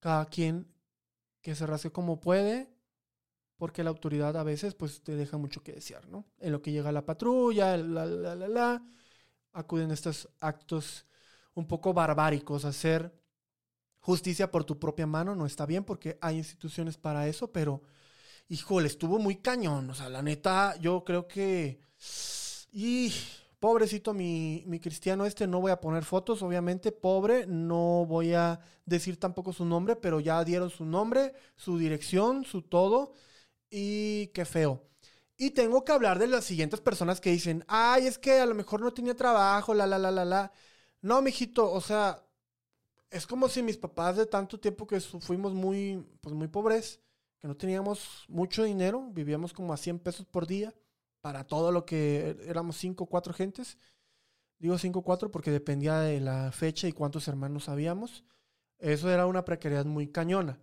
cada 0.01 0.27
quien 0.27 0.73
que 1.41 1.55
se 1.55 1.67
rasgue 1.67 1.91
como 1.91 2.21
puede, 2.21 2.69
porque 3.59 3.85
la 3.85 3.91
autoridad 3.91 4.37
a 4.37 4.43
veces 4.43 4.75
pues 4.75 5.03
te 5.03 5.17
deja 5.17 5.37
mucho 5.37 5.63
que 5.63 5.73
desear, 5.73 6.09
¿no? 6.09 6.25
En 6.41 6.53
lo 6.53 6.63
que 6.63 6.73
llega 6.73 6.93
la 6.93 7.05
patrulla, 7.05 7.77
la, 7.77 8.07
la, 8.07 8.35
la, 8.35 8.49
la, 8.49 8.83
acuden 9.53 9.91
estos 9.91 10.29
actos 10.41 11.05
un 11.55 11.67
poco 11.67 11.93
barbáricos, 11.93 12.65
hacer 12.65 13.13
justicia 14.01 14.51
por 14.51 14.65
tu 14.65 14.79
propia 14.79 15.07
mano 15.07 15.35
no 15.35 15.45
está 15.45 15.67
bien 15.67 15.85
porque 15.85 16.17
hay 16.21 16.39
instituciones 16.39 16.97
para 16.97 17.29
eso, 17.29 17.53
pero 17.53 17.83
híjole, 18.49 18.87
estuvo 18.87 19.19
muy 19.19 19.37
cañón, 19.37 19.91
o 19.91 19.95
sea, 19.95 20.09
la 20.09 20.23
neta, 20.23 20.77
yo 20.79 21.05
creo 21.05 21.29
que... 21.29 21.83
Y 22.73 23.13
Pobrecito 23.61 24.15
mi, 24.15 24.63
mi, 24.67 24.79
cristiano 24.79 25.27
este, 25.27 25.49
no 25.49 25.61
voy 25.61 25.73
a 25.73 25.81
poner 25.81 26.05
fotos, 26.05 26.43
obviamente, 26.43 26.93
pobre, 26.93 27.45
no 27.49 28.07
voy 28.07 28.33
a 28.33 28.61
decir 28.87 29.19
tampoco 29.19 29.53
su 29.53 29.65
nombre, 29.65 29.97
pero 29.97 30.21
ya 30.21 30.45
dieron 30.45 30.71
su 30.71 30.85
nombre, 30.85 31.35
su 31.57 31.77
dirección, 31.77 32.45
su 32.45 32.63
todo, 32.63 33.15
y 33.71 34.29
qué 34.29 34.45
feo. 34.45 34.85
Y 35.37 35.51
tengo 35.51 35.85
que 35.85 35.93
hablar 35.93 36.19
de 36.19 36.27
las 36.27 36.45
siguientes 36.45 36.81
personas 36.81 37.21
que 37.21 37.31
dicen, 37.31 37.65
ay, 37.69 38.07
es 38.07 38.19
que 38.19 38.41
a 38.41 38.47
lo 38.47 38.55
mejor 38.55 38.81
no 38.81 38.93
tenía 38.93 39.15
trabajo, 39.15 39.75
la, 39.75 39.87
la, 39.87 39.99
la, 39.99 40.11
la, 40.11 40.25
la. 40.25 40.53
No, 41.01 41.23
mijito, 41.23 41.71
o 41.73 41.81
sea, 41.81 42.25
es 43.11 43.27
como 43.27 43.49
si 43.49 43.63
mis 43.63 43.77
papás 43.79 44.17
de 44.17 44.27
tanto 44.27 44.59
tiempo 44.61 44.87
que 44.87 45.01
fuimos 45.01 45.55
muy, 45.55 46.05
pues 46.21 46.35
muy 46.35 46.49
pobres, 46.49 47.01
que 47.39 47.49
no 47.49 47.57
teníamos 47.57 48.25
mucho 48.29 48.65
dinero, 48.65 49.09
vivíamos 49.13 49.53
como 49.53 49.73
a 49.73 49.77
100 49.77 50.01
pesos 50.01 50.27
por 50.27 50.47
día 50.47 50.75
para 51.21 51.45
todo 51.45 51.73
lo 51.73 51.85
que 51.87 52.37
éramos 52.47 52.77
cinco 52.77 53.05
o 53.05 53.07
cuatro 53.07 53.33
gentes. 53.33 53.79
Digo 54.59 54.79
cinco 54.79 55.01
o 55.01 55.03
cuatro 55.03 55.31
porque 55.31 55.51
dependía 55.51 56.01
de 56.01 56.21
la 56.21 56.53
fecha 56.53 56.89
y 56.89 56.93
cuántos 56.93 57.29
hermanos 57.29 57.69
habíamos. 57.69 58.25
Eso 58.79 59.11
era 59.11 59.27
una 59.27 59.45
precariedad 59.45 59.85
muy 59.85 60.09
cañona. 60.09 60.59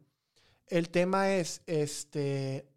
El 0.67 0.89
tema 0.89 1.33
es, 1.33 1.61
este, 1.67 2.67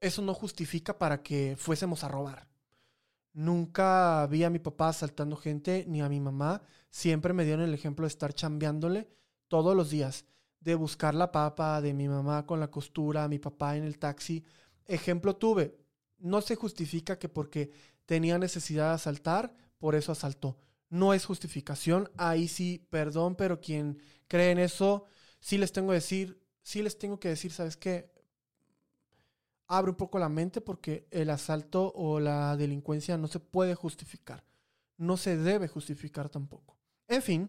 eso 0.00 0.22
no 0.22 0.34
justifica 0.34 0.98
para 0.98 1.22
que 1.22 1.56
fuésemos 1.58 2.04
a 2.04 2.08
robar. 2.08 2.48
Nunca 3.32 4.26
vi 4.26 4.42
a 4.44 4.50
mi 4.50 4.58
papá 4.58 4.88
asaltando 4.88 5.36
gente 5.36 5.84
ni 5.86 6.00
a 6.00 6.08
mi 6.08 6.20
mamá. 6.20 6.62
Siempre 6.90 7.32
me 7.32 7.44
dieron 7.44 7.64
el 7.64 7.74
ejemplo 7.74 8.04
de 8.04 8.08
estar 8.08 8.32
chambeándole 8.32 9.08
todos 9.48 9.76
los 9.76 9.90
días, 9.90 10.24
de 10.60 10.74
buscar 10.74 11.14
la 11.14 11.30
papa, 11.30 11.80
de 11.80 11.94
mi 11.94 12.08
mamá 12.08 12.46
con 12.46 12.60
la 12.60 12.70
costura, 12.70 13.28
mi 13.28 13.38
papá 13.38 13.76
en 13.76 13.84
el 13.84 13.98
taxi. 13.98 14.44
Ejemplo 14.86 15.36
tuve, 15.36 15.78
no 16.18 16.40
se 16.40 16.56
justifica 16.56 17.18
que 17.18 17.28
porque 17.28 17.70
tenía 18.06 18.38
necesidad 18.38 18.88
de 18.88 18.94
asaltar, 18.94 19.54
por 19.78 19.94
eso 19.94 20.12
asaltó. 20.12 20.58
No 20.88 21.14
es 21.14 21.24
justificación. 21.24 22.10
Ahí 22.16 22.48
sí, 22.48 22.84
perdón, 22.90 23.36
pero 23.36 23.60
quien 23.60 23.98
cree 24.26 24.50
en 24.50 24.58
eso, 24.58 25.04
sí 25.38 25.56
les 25.56 25.72
tengo 25.72 25.88
que 25.88 25.94
decir, 25.94 26.42
sí 26.62 26.82
les 26.82 26.98
tengo 26.98 27.20
que 27.20 27.28
decir, 27.28 27.52
¿sabes 27.52 27.76
qué? 27.76 28.10
Abre 29.72 29.92
un 29.92 29.96
poco 29.96 30.18
la 30.18 30.28
mente 30.28 30.60
porque 30.60 31.06
el 31.12 31.30
asalto 31.30 31.92
o 31.94 32.18
la 32.18 32.56
delincuencia 32.56 33.16
no 33.16 33.28
se 33.28 33.38
puede 33.38 33.76
justificar. 33.76 34.44
No 34.96 35.16
se 35.16 35.36
debe 35.36 35.68
justificar 35.68 36.28
tampoco. 36.28 36.76
En 37.06 37.22
fin, 37.22 37.48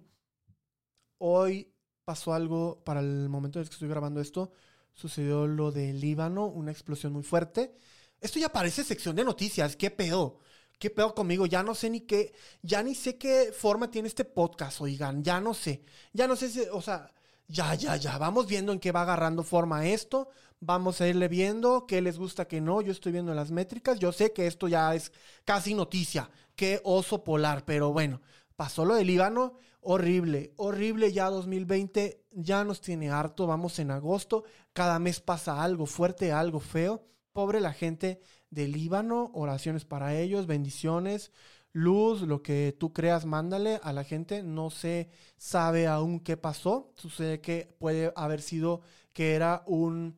hoy 1.18 1.74
pasó 2.06 2.36
algo 2.36 2.84
para 2.84 3.00
el 3.00 3.28
momento 3.28 3.58
en 3.58 3.64
el 3.64 3.70
que 3.70 3.74
estoy 3.74 3.90
grabando 3.90 4.22
esto. 4.22 4.52
Sucedió 4.94 5.48
lo 5.48 5.72
del 5.72 6.00
Líbano, 6.00 6.46
una 6.46 6.72
explosión 6.72 7.12
muy 7.12 7.24
fuerte. 7.24 7.74
Esto 8.20 8.38
ya 8.38 8.50
parece 8.50 8.84
sección 8.84 9.16
de 9.16 9.24
noticias. 9.24 9.76
¿Qué 9.76 9.90
pedo? 9.90 10.38
¿Qué 10.78 10.92
pedo 10.92 11.16
conmigo? 11.16 11.48
Ya 11.48 11.64
no 11.64 11.74
sé 11.74 11.90
ni 11.90 12.02
qué, 12.02 12.34
ya 12.62 12.84
ni 12.84 12.94
sé 12.94 13.18
qué 13.18 13.52
forma 13.52 13.90
tiene 13.90 14.08
este 14.08 14.26
podcast, 14.26 14.80
oigan, 14.82 15.24
ya 15.24 15.42
no 15.42 15.56
sé. 15.56 15.84
Ya 16.14 16.28
no 16.28 16.36
sé 16.36 16.50
si, 16.50 16.62
o 16.72 16.82
sea, 16.84 17.12
ya, 17.48 17.76
ya, 17.76 17.98
ya, 17.98 18.18
vamos 18.18 18.48
viendo 18.48 18.72
en 18.72 18.80
qué 18.80 18.92
va 18.92 19.02
agarrando 19.02 19.44
forma 19.44 19.88
esto, 19.88 20.30
vamos 20.62 21.02
a 21.02 21.08
irle 21.08 21.28
viendo 21.28 21.86
qué 21.88 22.02
les 22.02 22.18
gusta, 22.18 22.48
qué 22.48 22.62
no, 22.62 22.82
yo 22.82 22.94
estoy 22.94 23.12
viendo 23.12 23.34
las 23.34 23.52
métricas, 23.52 24.00
yo 24.00 24.14
sé 24.14 24.32
que 24.32 24.48
esto 24.48 24.70
ya 24.70 24.96
es 24.96 25.12
casi 25.44 25.74
noticia, 25.74 26.30
qué 26.56 26.80
oso 26.84 27.24
polar, 27.24 27.66
pero 27.66 27.92
bueno, 27.92 28.22
pasó 28.56 28.86
lo 28.86 28.96
del 28.96 29.08
Líbano, 29.08 29.56
horrible, 29.82 30.54
horrible 30.56 31.12
ya 31.12 31.30
2020, 31.30 32.24
ya 32.32 32.64
nos 32.64 32.80
tiene 32.80 33.10
harto, 33.10 33.48
vamos 33.48 33.80
en 33.80 33.92
agosto, 33.92 34.46
cada 34.72 35.00
mes 35.00 35.20
pasa 35.20 35.62
algo 35.62 35.86
fuerte, 35.88 36.32
algo 36.32 36.60
feo, 36.62 37.04
pobre 37.34 37.60
la 37.60 37.74
gente 37.74 38.22
del 38.52 38.72
Líbano, 38.72 39.32
oraciones 39.34 39.84
para 39.84 40.16
ellos, 40.16 40.46
bendiciones, 40.46 41.32
luz, 41.74 42.22
lo 42.22 42.42
que 42.42 42.76
tú 42.78 42.94
creas, 42.94 43.26
mándale 43.26 43.80
a 43.84 43.94
la 43.94 44.04
gente. 44.04 44.44
No 44.44 44.70
se 44.70 45.10
sabe 45.38 45.88
aún 45.88 46.20
qué 46.20 46.38
pasó. 46.38 46.92
Sucede 46.96 47.42
que 47.42 47.76
puede 47.80 48.12
haber 48.16 48.42
sido 48.42 48.82
que 49.14 49.34
era 49.36 49.64
un 49.66 50.18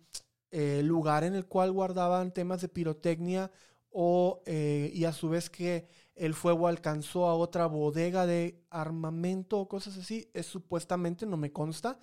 eh, 0.56 0.84
lugar 0.84 1.24
en 1.24 1.34
el 1.34 1.48
cual 1.48 1.72
guardaban 1.72 2.32
temas 2.32 2.62
de 2.62 2.70
pirotecnia 2.70 3.52
o, 3.90 4.44
eh, 4.46 4.92
y 4.94 5.06
a 5.06 5.12
su 5.12 5.30
vez 5.30 5.50
que 5.50 5.88
el 6.16 6.36
fuego 6.36 6.68
alcanzó 6.68 7.26
a 7.26 7.34
otra 7.34 7.66
bodega 7.66 8.28
de 8.28 8.64
armamento 8.70 9.60
o 9.60 9.68
cosas 9.68 9.98
así. 9.98 10.30
Es 10.36 10.46
supuestamente, 10.46 11.26
no 11.26 11.38
me 11.38 11.52
consta, 11.52 12.00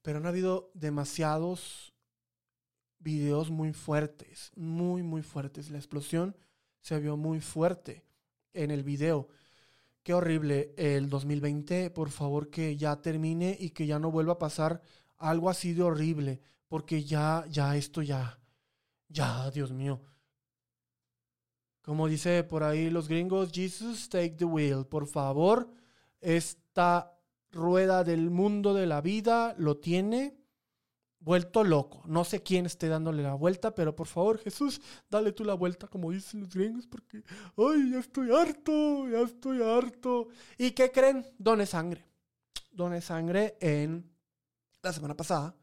pero 0.00 0.18
han 0.18 0.26
habido 0.26 0.70
demasiados 0.74 1.92
videos 3.00 3.50
muy 3.50 3.72
fuertes, 3.72 4.52
muy, 4.54 5.02
muy 5.02 5.22
fuertes. 5.22 5.70
La 5.70 5.78
explosión 5.78 6.36
se 6.82 7.00
vio 7.00 7.16
muy 7.16 7.40
fuerte 7.40 8.04
en 8.52 8.70
el 8.70 8.84
video. 8.84 9.26
Qué 10.04 10.14
horrible 10.14 10.72
el 10.76 11.08
2020, 11.08 11.90
por 11.90 12.10
favor 12.10 12.48
que 12.48 12.76
ya 12.76 13.02
termine 13.02 13.56
y 13.58 13.70
que 13.70 13.86
ya 13.88 13.98
no 13.98 14.12
vuelva 14.12 14.34
a 14.34 14.38
pasar 14.38 14.82
algo 15.18 15.50
así 15.50 15.72
de 15.74 15.82
horrible, 15.82 16.40
porque 16.72 17.04
ya, 17.04 17.44
ya 17.50 17.76
esto 17.76 18.00
ya, 18.00 18.40
ya, 19.06 19.50
Dios 19.50 19.72
mío. 19.72 20.00
Como 21.82 22.08
dice 22.08 22.44
por 22.44 22.62
ahí 22.62 22.88
los 22.88 23.08
gringos, 23.08 23.52
Jesus 23.52 24.08
take 24.08 24.36
the 24.38 24.46
wheel, 24.46 24.86
por 24.86 25.06
favor, 25.06 25.68
esta 26.18 27.14
rueda 27.50 28.04
del 28.04 28.30
mundo 28.30 28.72
de 28.72 28.86
la 28.86 29.02
vida 29.02 29.54
lo 29.58 29.76
tiene 29.76 30.34
vuelto 31.18 31.62
loco. 31.62 32.04
No 32.06 32.24
sé 32.24 32.42
quién 32.42 32.64
esté 32.64 32.88
dándole 32.88 33.22
la 33.22 33.34
vuelta, 33.34 33.74
pero 33.74 33.94
por 33.94 34.06
favor, 34.06 34.38
Jesús, 34.38 34.80
dale 35.10 35.32
tú 35.32 35.44
la 35.44 35.52
vuelta, 35.52 35.88
como 35.88 36.10
dicen 36.10 36.40
los 36.40 36.54
gringos, 36.54 36.86
porque, 36.86 37.22
ay, 37.58 37.90
ya 37.90 37.98
estoy 37.98 38.30
harto, 38.34 39.06
ya 39.10 39.20
estoy 39.20 39.60
harto. 39.60 40.28
¿Y 40.56 40.70
qué 40.70 40.90
creen? 40.90 41.26
Doné 41.36 41.66
sangre. 41.66 42.06
Doné 42.70 43.02
sangre 43.02 43.58
en 43.60 44.10
la 44.80 44.90
semana 44.90 45.14
pasada. 45.14 45.54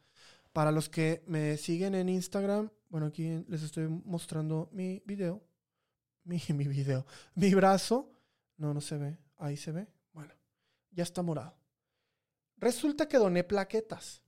Para 0.53 0.71
los 0.71 0.89
que 0.89 1.23
me 1.27 1.57
siguen 1.57 1.95
en 1.95 2.09
Instagram, 2.09 2.69
bueno, 2.89 3.07
aquí 3.07 3.43
les 3.47 3.63
estoy 3.63 3.87
mostrando 3.87 4.69
mi 4.71 5.01
video. 5.05 5.43
Mi, 6.23 6.39
video. 6.67 7.05
Mi 7.35 7.53
brazo. 7.55 8.11
No, 8.57 8.73
no 8.73 8.81
se 8.81 8.97
ve. 8.97 9.17
Ahí 9.37 9.57
se 9.57 9.71
ve. 9.71 9.87
Bueno, 10.13 10.33
ya 10.91 11.03
está 11.03 11.21
morado. 11.23 11.55
Resulta 12.57 13.07
que 13.07 13.17
doné 13.17 13.43
plaquetas 13.43 14.21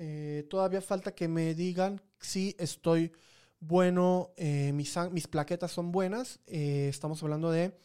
eh, 0.00 0.46
todavía 0.48 0.80
falta 0.80 1.12
que 1.12 1.26
me 1.26 1.54
digan 1.54 2.00
si 2.20 2.54
estoy 2.60 3.10
bueno, 3.58 4.32
eh, 4.36 4.72
mis, 4.72 4.94
mis, 5.10 5.26
plaquetas 5.26 5.72
son 5.72 5.90
buenas. 5.90 6.38
Eh, 6.46 6.86
estamos 6.88 7.20
hablando 7.24 7.50
de, 7.50 7.76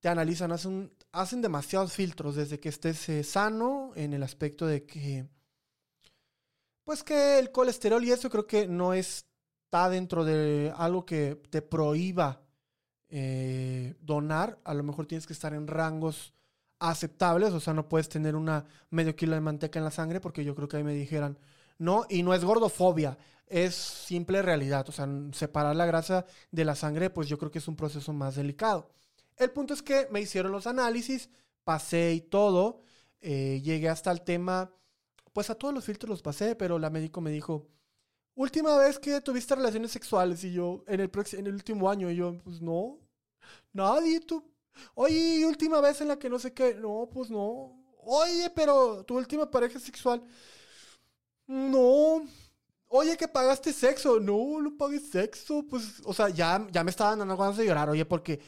te 0.00 0.10
analizan, 0.10 0.52
hacen, 0.52 0.92
hacen 1.12 1.40
demasiados 1.40 1.94
filtros 1.94 2.36
desde 2.36 2.60
que 2.60 2.68
estés 2.68 3.26
sano 3.26 3.92
en 3.96 4.12
el 4.12 4.22
aspecto 4.22 4.66
de 4.66 4.84
que, 4.84 5.26
pues 6.90 7.04
que 7.04 7.38
el 7.38 7.52
colesterol 7.52 8.02
y 8.02 8.10
eso 8.10 8.28
creo 8.28 8.48
que 8.48 8.66
no 8.66 8.94
está 8.94 9.88
dentro 9.88 10.24
de 10.24 10.74
algo 10.76 11.06
que 11.06 11.40
te 11.48 11.62
prohíba 11.62 12.42
donar. 14.00 14.58
A 14.64 14.74
lo 14.74 14.82
mejor 14.82 15.06
tienes 15.06 15.24
que 15.24 15.32
estar 15.32 15.54
en 15.54 15.68
rangos 15.68 16.34
aceptables, 16.80 17.52
o 17.52 17.60
sea, 17.60 17.74
no 17.74 17.88
puedes 17.88 18.08
tener 18.08 18.34
una 18.34 18.64
medio 18.90 19.14
kilo 19.14 19.36
de 19.36 19.40
manteca 19.40 19.78
en 19.78 19.84
la 19.84 19.92
sangre, 19.92 20.20
porque 20.20 20.42
yo 20.42 20.56
creo 20.56 20.66
que 20.66 20.78
ahí 20.78 20.82
me 20.82 20.92
dijeran, 20.92 21.38
no, 21.78 22.06
y 22.08 22.24
no 22.24 22.34
es 22.34 22.44
gordofobia, 22.44 23.16
es 23.46 23.76
simple 23.76 24.42
realidad, 24.42 24.88
o 24.88 24.90
sea, 24.90 25.08
separar 25.30 25.76
la 25.76 25.86
grasa 25.86 26.26
de 26.50 26.64
la 26.64 26.74
sangre, 26.74 27.08
pues 27.08 27.28
yo 27.28 27.38
creo 27.38 27.52
que 27.52 27.60
es 27.60 27.68
un 27.68 27.76
proceso 27.76 28.12
más 28.12 28.34
delicado. 28.34 28.90
El 29.36 29.52
punto 29.52 29.74
es 29.74 29.82
que 29.84 30.08
me 30.10 30.20
hicieron 30.20 30.50
los 30.50 30.66
análisis, 30.66 31.30
pasé 31.62 32.14
y 32.14 32.20
todo, 32.20 32.82
eh, 33.20 33.60
llegué 33.62 33.88
hasta 33.88 34.10
el 34.10 34.22
tema, 34.22 34.72
pues 35.32 35.50
a 35.50 35.54
todos 35.54 35.74
los 35.74 35.84
filtros 35.84 36.10
los 36.10 36.22
pasé, 36.22 36.56
pero 36.56 36.78
la 36.78 36.90
médico 36.90 37.20
me 37.20 37.30
dijo, 37.30 37.68
última 38.34 38.76
vez 38.78 38.98
que 38.98 39.20
tuviste 39.20 39.54
relaciones 39.54 39.92
sexuales, 39.92 40.44
y 40.44 40.52
yo, 40.52 40.84
en 40.86 41.00
el, 41.00 41.10
en 41.32 41.46
el 41.46 41.54
último 41.54 41.90
año, 41.90 42.10
y 42.10 42.16
yo, 42.16 42.38
pues 42.44 42.60
no, 42.60 42.98
nadie, 43.72 44.20
tú, 44.20 44.50
Oye, 44.94 45.44
última 45.46 45.80
vez 45.80 46.00
en 46.00 46.08
la 46.08 46.18
que 46.18 46.28
no 46.28 46.38
sé 46.38 46.52
qué. 46.52 46.74
No, 46.74 47.08
pues 47.12 47.30
no. 47.30 47.76
Oye, 48.02 48.50
pero 48.50 49.04
tu 49.04 49.16
última 49.16 49.50
pareja 49.50 49.78
sexual. 49.78 50.22
No. 51.46 52.22
Oye, 52.88 53.16
que 53.16 53.28
pagaste 53.28 53.72
sexo. 53.72 54.20
No, 54.20 54.60
no 54.60 54.76
pagué 54.76 55.00
sexo. 55.00 55.64
Pues, 55.68 56.00
o 56.04 56.12
sea, 56.14 56.28
ya, 56.28 56.66
ya 56.70 56.84
me 56.84 56.90
estaban 56.90 57.18
dando 57.18 57.36
ganas 57.36 57.56
de 57.56 57.66
llorar. 57.66 57.88
Oye, 57.90 58.04
porque 58.04 58.40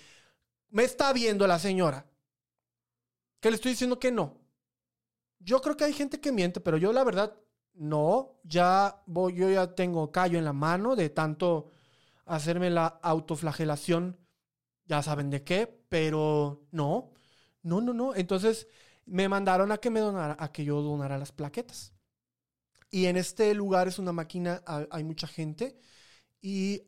me 0.70 0.84
está 0.84 1.12
viendo 1.12 1.46
la 1.46 1.58
señora. 1.58 2.06
Que 3.40 3.50
le 3.50 3.56
estoy 3.56 3.72
diciendo 3.72 3.98
que 3.98 4.12
no. 4.12 4.38
Yo 5.44 5.60
creo 5.60 5.76
que 5.76 5.84
hay 5.84 5.92
gente 5.92 6.20
que 6.20 6.32
miente, 6.32 6.60
pero 6.60 6.76
yo 6.76 6.92
la 6.92 7.04
verdad 7.04 7.36
no. 7.74 8.40
Ya 8.44 9.02
voy, 9.06 9.34
yo 9.34 9.50
ya 9.50 9.74
tengo 9.74 10.10
callo 10.12 10.38
en 10.38 10.44
la 10.44 10.52
mano 10.52 10.96
de 10.96 11.10
tanto 11.10 11.70
hacerme 12.26 12.70
la 12.70 12.86
autoflagelación 12.86 14.18
ya 14.86 15.02
saben 15.02 15.30
de 15.30 15.42
qué, 15.44 15.66
pero 15.88 16.66
no, 16.70 17.12
no, 17.62 17.80
no, 17.80 17.92
no. 17.92 18.14
Entonces 18.14 18.68
me 19.06 19.28
mandaron 19.28 19.72
a 19.72 19.78
que 19.78 19.90
me 19.90 20.00
donara, 20.00 20.36
a 20.38 20.52
que 20.52 20.64
yo 20.64 20.82
donara 20.82 21.18
las 21.18 21.32
plaquetas. 21.32 21.92
Y 22.90 23.06
en 23.06 23.16
este 23.16 23.54
lugar 23.54 23.88
es 23.88 23.98
una 23.98 24.12
máquina, 24.12 24.62
hay 24.66 25.04
mucha 25.04 25.26
gente 25.26 25.78
y 26.42 26.82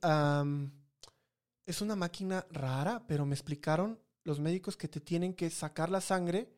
es 1.67 1.81
una 1.81 1.97
máquina 1.97 2.47
rara, 2.51 3.05
pero 3.07 3.25
me 3.25 3.35
explicaron 3.35 3.99
los 4.23 4.38
médicos 4.38 4.77
que 4.77 4.88
te 4.88 5.01
tienen 5.01 5.35
que 5.35 5.49
sacar 5.51 5.90
la 5.90 6.01
sangre. 6.01 6.54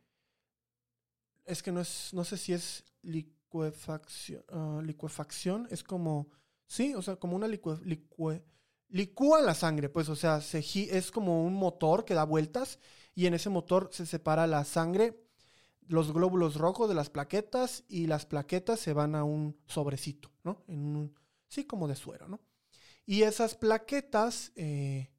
Es 1.46 1.62
que 1.62 1.72
no 1.72 1.80
es, 1.80 2.10
no 2.12 2.24
sé 2.24 2.36
si 2.36 2.52
es 2.52 2.84
licuefacción, 3.02 4.42
ah, 4.50 4.80
licuefacción, 4.82 5.68
es 5.70 5.82
como, 5.82 6.28
sí, 6.66 6.94
o 6.94 7.02
sea, 7.02 7.16
como 7.16 7.36
una 7.36 7.48
licue, 7.48 7.78
licúa 8.88 9.40
la 9.40 9.54
sangre, 9.54 9.88
pues, 9.88 10.08
o 10.08 10.16
sea, 10.16 10.40
se, 10.40 10.58
es 10.58 11.10
como 11.10 11.44
un 11.44 11.54
motor 11.54 12.04
que 12.04 12.14
da 12.14 12.24
vueltas 12.24 12.78
y 13.14 13.26
en 13.26 13.34
ese 13.34 13.48
motor 13.48 13.88
se 13.92 14.06
separa 14.06 14.46
la 14.46 14.64
sangre, 14.64 15.22
los 15.88 16.12
glóbulos 16.12 16.56
rojos 16.56 16.88
de 16.88 16.94
las 16.94 17.10
plaquetas 17.10 17.84
y 17.88 18.06
las 18.06 18.26
plaquetas 18.26 18.80
se 18.80 18.92
van 18.92 19.14
a 19.14 19.24
un 19.24 19.56
sobrecito, 19.66 20.30
¿no? 20.42 20.64
En 20.66 20.96
un, 20.96 21.14
sí, 21.48 21.64
como 21.64 21.86
de 21.86 21.94
suero, 21.94 22.28
¿no? 22.28 22.40
Y 23.04 23.22
esas 23.22 23.54
plaquetas, 23.54 24.52
eh, 24.56 25.10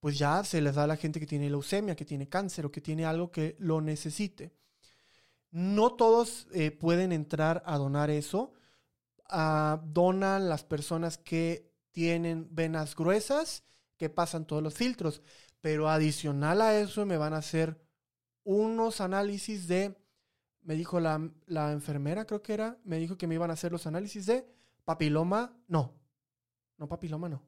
pues 0.00 0.18
ya 0.18 0.44
se 0.44 0.60
les 0.60 0.74
da 0.74 0.84
a 0.84 0.86
la 0.86 0.96
gente 0.96 1.18
que 1.18 1.26
tiene 1.26 1.48
leucemia, 1.48 1.96
que 1.96 2.04
tiene 2.04 2.28
cáncer 2.28 2.66
o 2.66 2.70
que 2.70 2.82
tiene 2.82 3.06
algo 3.06 3.30
que 3.30 3.56
lo 3.58 3.80
necesite. 3.80 4.52
No 5.56 5.94
todos 5.94 6.48
eh, 6.52 6.70
pueden 6.70 7.12
entrar 7.12 7.62
a 7.64 7.78
donar 7.78 8.10
eso. 8.10 8.52
Ah, 9.30 9.80
donan 9.86 10.50
las 10.50 10.64
personas 10.64 11.16
que 11.16 11.72
tienen 11.92 12.46
venas 12.50 12.94
gruesas 12.94 13.64
que 13.96 14.10
pasan 14.10 14.46
todos 14.46 14.62
los 14.62 14.74
filtros. 14.74 15.22
Pero 15.62 15.88
adicional 15.88 16.60
a 16.60 16.78
eso 16.78 17.06
me 17.06 17.16
van 17.16 17.32
a 17.32 17.38
hacer 17.38 17.80
unos 18.44 19.00
análisis 19.00 19.66
de, 19.66 19.96
me 20.60 20.74
dijo 20.74 21.00
la, 21.00 21.22
enfermera, 21.72 22.26
creo 22.26 22.42
que 22.42 22.52
era, 22.52 22.76
me 22.84 22.98
dijo 22.98 23.16
que 23.16 23.26
me 23.26 23.36
iban 23.36 23.48
a 23.48 23.54
hacer 23.54 23.72
los 23.72 23.86
análisis 23.86 24.26
de 24.26 24.46
papiloma, 24.84 25.56
no, 25.68 25.94
no 26.76 26.86
papiloma, 26.86 27.30
no. 27.30 27.42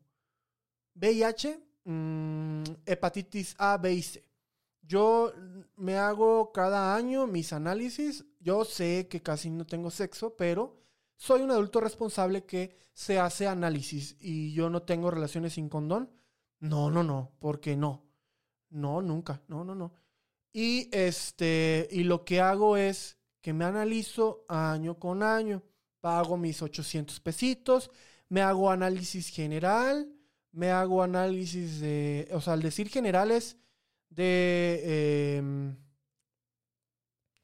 VIH, 0.95 1.61
mm, 1.85 2.63
hepatitis 2.87 3.55
A, 3.59 3.77
B 3.77 3.93
y 3.93 4.03
C. 4.03 4.28
Yo 4.89 5.35
me 5.77 5.97
hago 5.99 6.51
cada 6.51 6.97
año 6.97 7.27
mis 7.27 7.53
análisis. 7.53 8.25
Yo 8.41 8.65
sé 8.65 9.07
que 9.09 9.23
casi 9.23 9.51
no 9.51 9.67
tengo 9.67 9.91
sexo, 9.91 10.35
pero 10.35 10.81
soy 11.17 11.43
un 11.43 11.51
adulto 11.51 11.81
responsable 11.81 12.45
que 12.47 12.75
se 12.95 13.19
hace 13.19 13.47
análisis 13.47 14.17
y 14.19 14.55
yo 14.55 14.71
no 14.71 14.83
tengo 14.83 15.11
relaciones 15.11 15.53
sin 15.53 15.69
condón. 15.69 16.11
No, 16.61 16.91
no, 16.91 17.03
no, 17.03 17.33
porque 17.39 17.77
no. 17.77 18.03
No, 18.71 19.03
nunca. 19.03 19.43
No, 19.47 19.63
no, 19.63 19.75
no. 19.75 19.93
Y 20.55 20.89
este, 20.91 21.87
y 21.91 22.05
lo 22.05 22.25
que 22.25 22.41
hago 22.41 22.79
es 22.79 23.19
que 23.43 23.53
me 23.53 23.67
analizo 23.67 24.47
año 24.49 24.99
con 24.99 25.23
año. 25.23 25.63
Pago 26.01 26.39
mis 26.39 26.63
800 26.63 27.21
pesitos, 27.21 27.91
me 28.31 28.41
hago 28.41 28.71
análisis 28.71 29.29
general, 29.29 30.11
me 30.53 30.71
hago 30.71 31.03
análisis 31.03 31.81
de, 31.81 32.29
o 32.33 32.41
sea, 32.41 32.55
al 32.55 32.63
decir 32.63 32.89
generales 32.89 33.59
de 34.11 35.37
em, 35.39 35.77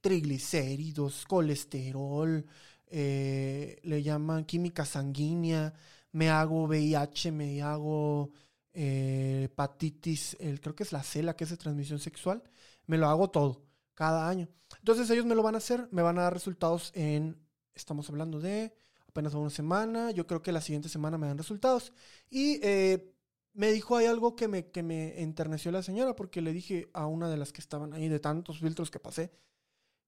triglicéridos, 0.00 1.24
colesterol, 1.26 2.44
eh, 2.86 3.80
le 3.82 4.02
llaman 4.02 4.44
química 4.44 4.84
sanguínea, 4.84 5.72
me 6.12 6.30
hago 6.30 6.64
VIH, 6.64 7.32
me 7.32 7.62
hago 7.62 8.30
eh, 8.72 9.44
hepatitis, 9.44 10.36
el, 10.40 10.60
creo 10.60 10.74
que 10.74 10.82
es 10.82 10.92
la 10.92 11.02
cela, 11.02 11.36
que 11.36 11.44
es 11.44 11.50
de 11.50 11.56
transmisión 11.56 11.98
sexual, 11.98 12.42
me 12.86 12.98
lo 12.98 13.08
hago 13.08 13.30
todo, 13.30 13.64
cada 13.94 14.28
año. 14.28 14.48
Entonces 14.78 15.08
ellos 15.10 15.26
me 15.26 15.34
lo 15.34 15.42
van 15.42 15.54
a 15.54 15.58
hacer, 15.58 15.88
me 15.90 16.02
van 16.02 16.18
a 16.18 16.22
dar 16.22 16.34
resultados 16.34 16.92
en, 16.94 17.38
estamos 17.74 18.08
hablando 18.10 18.40
de 18.40 18.74
apenas 19.08 19.34
una 19.34 19.50
semana, 19.50 20.10
yo 20.10 20.26
creo 20.26 20.42
que 20.42 20.52
la 20.52 20.60
siguiente 20.60 20.88
semana 20.88 21.16
me 21.18 21.28
dan 21.28 21.38
resultados. 21.38 21.92
Y 22.28 22.60
eh, 22.62 23.13
me 23.54 23.70
dijo, 23.70 23.96
hay 23.96 24.06
algo 24.06 24.36
que 24.36 24.48
me, 24.48 24.66
que 24.66 24.82
me 24.82 25.22
enterneció 25.22 25.70
la 25.70 25.82
señora, 25.82 26.14
porque 26.14 26.42
le 26.42 26.52
dije 26.52 26.90
a 26.92 27.06
una 27.06 27.30
de 27.30 27.36
las 27.36 27.52
que 27.52 27.60
estaban 27.60 27.92
ahí, 27.92 28.08
de 28.08 28.20
tantos 28.20 28.58
filtros 28.58 28.90
que 28.90 28.98
pasé, 28.98 29.30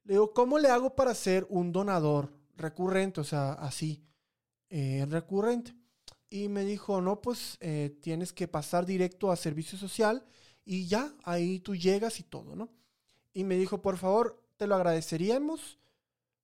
le 0.04 0.14
digo, 0.14 0.32
¿cómo 0.32 0.59
le 0.59 0.68
hago 0.68 0.94
para 0.94 1.14
ser 1.14 1.46
un 1.48 1.72
donador 1.72 2.32
recurrente? 2.56 3.20
O 3.20 3.24
sea, 3.24 3.52
así, 3.52 4.04
eh, 4.68 5.06
recurrente. 5.09 5.74
Y 6.28 6.48
me 6.48 6.64
dijo, 6.64 7.00
no, 7.00 7.20
pues 7.20 7.56
eh, 7.61 7.98
tienes 8.02 8.32
que 8.32 8.48
pasar 8.48 8.85
directo 8.85 9.30
a 9.30 9.37
servicio 9.37 9.78
social 9.78 10.24
y 10.64 10.87
ya, 10.87 11.14
ahí 11.22 11.61
tú 11.61 11.76
llegas 11.76 12.18
y 12.18 12.24
todo, 12.24 12.56
¿no? 12.56 12.68
Y 13.32 13.44
me 13.44 13.56
dijo, 13.56 13.80
por 13.80 13.96
favor, 13.96 14.42
te 14.56 14.66
lo 14.66 14.74
agradeceríamos 14.74 15.78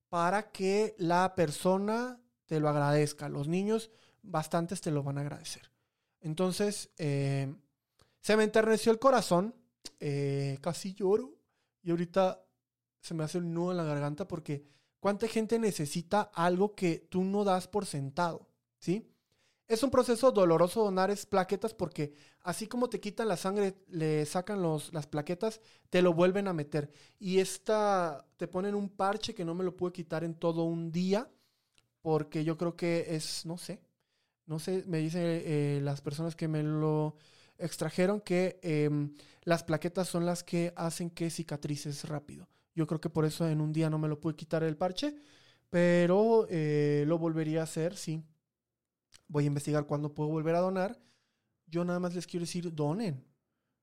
para 0.07 0.51
que 0.51 0.95
la 0.97 1.35
persona 1.35 2.21
te 2.45 2.59
lo 2.59 2.69
agradezca. 2.69 3.27
Los 3.27 3.47
niños 3.47 3.91
bastantes 4.21 4.79
te 4.79 4.91
lo 4.91 5.03
van 5.03 5.17
a 5.17 5.21
agradecer. 5.21 5.72
Entonces, 6.23 6.89
eh, 6.97 7.53
se 8.21 8.37
me 8.37 8.45
enterneció 8.45 8.93
el 8.93 8.99
corazón, 8.99 9.53
eh, 9.99 10.57
casi 10.61 10.93
lloro 10.93 11.35
y 11.81 11.91
ahorita 11.91 12.41
se 13.01 13.13
me 13.13 13.25
hace 13.25 13.39
un 13.39 13.53
nudo 13.53 13.71
en 13.71 13.77
la 13.77 13.83
garganta 13.83 14.25
porque 14.25 14.65
cuánta 15.01 15.27
gente 15.27 15.59
necesita 15.59 16.31
algo 16.33 16.75
que 16.75 17.05
tú 17.09 17.25
no 17.25 17.43
das 17.43 17.67
por 17.67 17.85
sentado, 17.85 18.47
¿sí? 18.79 19.05
Es 19.67 19.83
un 19.83 19.91
proceso 19.91 20.31
doloroso 20.31 20.83
donar 20.83 21.11
es 21.11 21.25
plaquetas 21.25 21.73
porque 21.73 22.13
así 22.41 22.67
como 22.67 22.89
te 22.89 23.01
quitan 23.01 23.27
la 23.27 23.35
sangre, 23.35 23.75
le 23.89 24.25
sacan 24.25 24.61
los, 24.61 24.93
las 24.93 25.07
plaquetas, 25.07 25.59
te 25.89 26.01
lo 26.01 26.13
vuelven 26.13 26.47
a 26.47 26.53
meter. 26.53 26.89
Y 27.19 27.39
esta, 27.39 28.25
te 28.37 28.47
ponen 28.47 28.75
un 28.75 28.89
parche 28.89 29.33
que 29.35 29.43
no 29.43 29.55
me 29.55 29.63
lo 29.65 29.75
pude 29.75 29.91
quitar 29.91 30.23
en 30.23 30.35
todo 30.35 30.63
un 30.63 30.91
día 30.91 31.29
porque 32.01 32.43
yo 32.45 32.57
creo 32.57 32.75
que 32.75 33.07
es, 33.09 33.45
no 33.45 33.57
sé, 33.57 33.81
no 34.45 34.59
sé, 34.59 34.83
me 34.87 34.99
dicen 34.99 35.21
eh, 35.25 35.79
las 35.83 36.01
personas 36.01 36.35
que 36.35 36.47
me 36.47 36.63
lo 36.63 37.15
extrajeron 37.57 38.19
que 38.21 38.59
em, 38.61 39.13
las 39.43 39.63
plaquetas 39.63 40.07
son 40.07 40.25
las 40.25 40.43
que 40.43 40.73
hacen 40.75 41.09
que 41.09 41.29
cicatrices 41.29 42.07
rápido. 42.07 42.49
Yo 42.75 42.87
creo 42.87 42.99
que 42.99 43.09
por 43.09 43.25
eso 43.25 43.47
en 43.47 43.61
un 43.61 43.71
día 43.71 43.89
no 43.89 43.99
me 43.99 44.07
lo 44.07 44.19
pude 44.19 44.35
quitar 44.35 44.63
el 44.63 44.77
parche, 44.77 45.15
pero 45.69 46.47
eh, 46.49 47.03
lo 47.07 47.17
volvería 47.17 47.61
a 47.61 47.63
hacer, 47.63 47.95
sí. 47.95 48.23
Voy 49.27 49.45
a 49.45 49.47
investigar 49.47 49.85
cuándo 49.85 50.13
puedo 50.13 50.29
volver 50.29 50.55
a 50.55 50.59
donar. 50.59 50.99
Yo 51.67 51.85
nada 51.85 51.99
más 51.99 52.13
les 52.15 52.27
quiero 52.27 52.43
decir, 52.43 52.73
donen. 52.73 53.23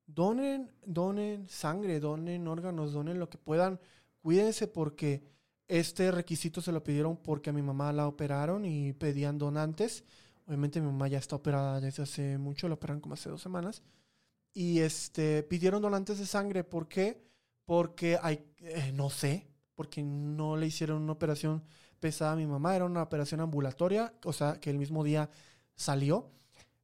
Donen, 0.07 0.71
donen 0.85 1.49
sangre, 1.49 2.01
donen 2.01 2.47
órganos, 2.49 2.93
donen 2.93 3.19
lo 3.19 3.31
que 3.31 3.39
puedan. 3.39 3.81
Cuídense 4.23 4.67
porque 4.67 5.23
este 5.69 6.11
requisito 6.11 6.61
se 6.61 6.73
lo 6.73 6.83
pidieron 6.83 7.17
porque 7.17 7.51
a 7.51 7.53
mi 7.53 7.63
mamá 7.63 7.93
la 7.93 8.09
operaron 8.09 8.65
y 8.65 8.93
pedían 8.93 9.39
donantes. 9.39 10.05
Obviamente 10.51 10.81
mi 10.81 10.87
mamá 10.89 11.07
ya 11.07 11.19
está 11.19 11.37
operada 11.37 11.81
desde 11.81 12.03
hace 12.03 12.37
mucho, 12.37 12.67
la 12.67 12.75
operan 12.75 12.99
como 12.99 13.15
hace 13.15 13.31
dos 13.31 13.41
semanas. 13.41 13.85
Y 14.53 14.81
este, 14.81 15.45
pidieron 15.45 15.81
donantes 15.81 16.19
de 16.19 16.27
sangre. 16.27 16.65
¿Por 16.65 16.89
qué? 16.89 17.23
Porque 17.65 18.19
hay, 18.21 18.45
eh, 18.59 18.91
no 18.93 19.11
sé, 19.11 19.47
porque 19.77 20.03
no 20.03 20.57
le 20.57 20.67
hicieron 20.67 21.03
una 21.03 21.13
operación 21.13 21.63
pesada 22.01 22.33
a 22.33 22.37
mi 22.37 22.49
mamá. 22.49 22.75
Era 22.75 22.85
una 22.85 23.01
operación 23.01 23.41
ambulatoria, 23.41 24.13
o 24.25 24.33
sea, 24.33 24.59
que 24.59 24.71
el 24.71 24.79
mismo 24.79 25.05
día 25.05 25.31
salió, 25.77 26.33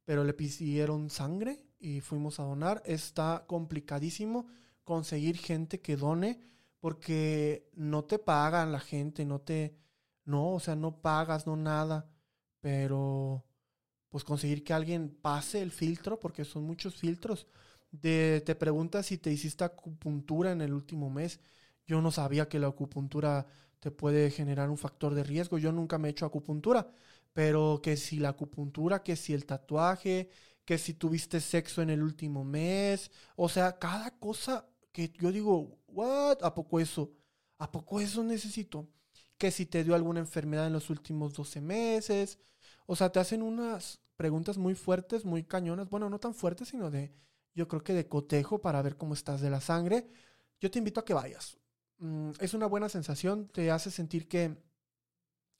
pero 0.05 0.23
le 0.23 0.33
pidieron 0.33 1.09
sangre 1.09 1.65
y 1.77 1.99
fuimos 1.99 2.39
a 2.39 2.43
donar. 2.43 2.81
Está 2.85 3.43
complicadísimo 3.47 4.47
conseguir 4.85 5.39
gente 5.39 5.81
que 5.81 5.97
done 5.97 6.39
porque 6.79 7.69
no 7.73 8.05
te 8.05 8.17
pagan 8.17 8.71
la 8.71 8.79
gente, 8.79 9.25
no 9.25 9.41
te, 9.41 9.75
no, 10.23 10.53
o 10.53 10.59
sea, 10.61 10.77
no 10.77 11.01
pagas, 11.01 11.45
no 11.45 11.57
nada, 11.57 12.09
pero 12.61 13.43
pues 14.09 14.23
conseguir 14.23 14.63
que 14.63 14.73
alguien 14.73 15.09
pase 15.21 15.61
el 15.61 15.71
filtro, 15.71 16.19
porque 16.19 16.45
son 16.45 16.63
muchos 16.63 16.95
filtros. 16.95 17.47
De, 17.91 18.41
te 18.45 18.55
preguntas 18.55 19.05
si 19.07 19.17
te 19.17 19.31
hiciste 19.31 19.63
acupuntura 19.63 20.51
en 20.51 20.61
el 20.61 20.73
último 20.73 21.09
mes. 21.09 21.39
Yo 21.85 22.01
no 22.01 22.11
sabía 22.11 22.49
que 22.49 22.59
la 22.59 22.67
acupuntura 22.67 23.47
te 23.79 23.91
puede 23.91 24.31
generar 24.31 24.69
un 24.69 24.77
factor 24.77 25.13
de 25.13 25.23
riesgo. 25.23 25.57
Yo 25.57 25.71
nunca 25.71 25.97
me 25.97 26.07
he 26.07 26.11
hecho 26.11 26.25
acupuntura, 26.25 26.89
pero 27.33 27.79
que 27.83 27.97
si 27.97 28.19
la 28.19 28.29
acupuntura, 28.29 29.03
que 29.03 29.15
si 29.15 29.33
el 29.33 29.45
tatuaje, 29.45 30.29
que 30.65 30.77
si 30.77 30.93
tuviste 30.93 31.39
sexo 31.39 31.81
en 31.81 31.89
el 31.89 32.03
último 32.03 32.43
mes, 32.43 33.11
o 33.35 33.47
sea, 33.49 33.77
cada 33.79 34.11
cosa 34.19 34.67
que 34.91 35.13
yo 35.19 35.31
digo, 35.31 35.79
¿what? 35.87 36.39
¿A 36.43 36.53
poco 36.53 36.79
eso? 36.79 37.13
¿A 37.59 37.71
poco 37.71 37.99
eso 38.01 38.23
necesito? 38.23 38.89
Que 39.37 39.51
si 39.51 39.65
te 39.65 39.83
dio 39.83 39.95
alguna 39.95 40.19
enfermedad 40.19 40.67
en 40.67 40.73
los 40.73 40.89
últimos 40.89 41.33
12 41.33 41.61
meses. 41.61 42.39
O 42.87 42.95
sea, 42.95 43.11
te 43.11 43.19
hacen 43.19 43.43
unas 43.43 43.99
preguntas 44.15 44.57
muy 44.57 44.73
fuertes, 44.73 45.23
muy 45.25 45.43
cañonas. 45.43 45.89
Bueno, 45.89 46.09
no 46.09 46.19
tan 46.19 46.33
fuertes, 46.33 46.69
sino 46.69 46.89
de, 46.89 47.13
yo 47.53 47.67
creo 47.67 47.83
que 47.83 47.93
de 47.93 48.07
cotejo 48.07 48.59
para 48.59 48.81
ver 48.81 48.97
cómo 48.97 49.13
estás 49.13 49.41
de 49.41 49.51
la 49.51 49.61
sangre. 49.61 50.07
Yo 50.59 50.71
te 50.71 50.79
invito 50.79 50.99
a 50.99 51.05
que 51.05 51.13
vayas. 51.13 51.57
Mm, 51.99 52.31
es 52.39 52.53
una 52.55 52.65
buena 52.65 52.89
sensación, 52.89 53.47
te 53.49 53.69
hace 53.71 53.91
sentir 53.91 54.27
que 54.27 54.57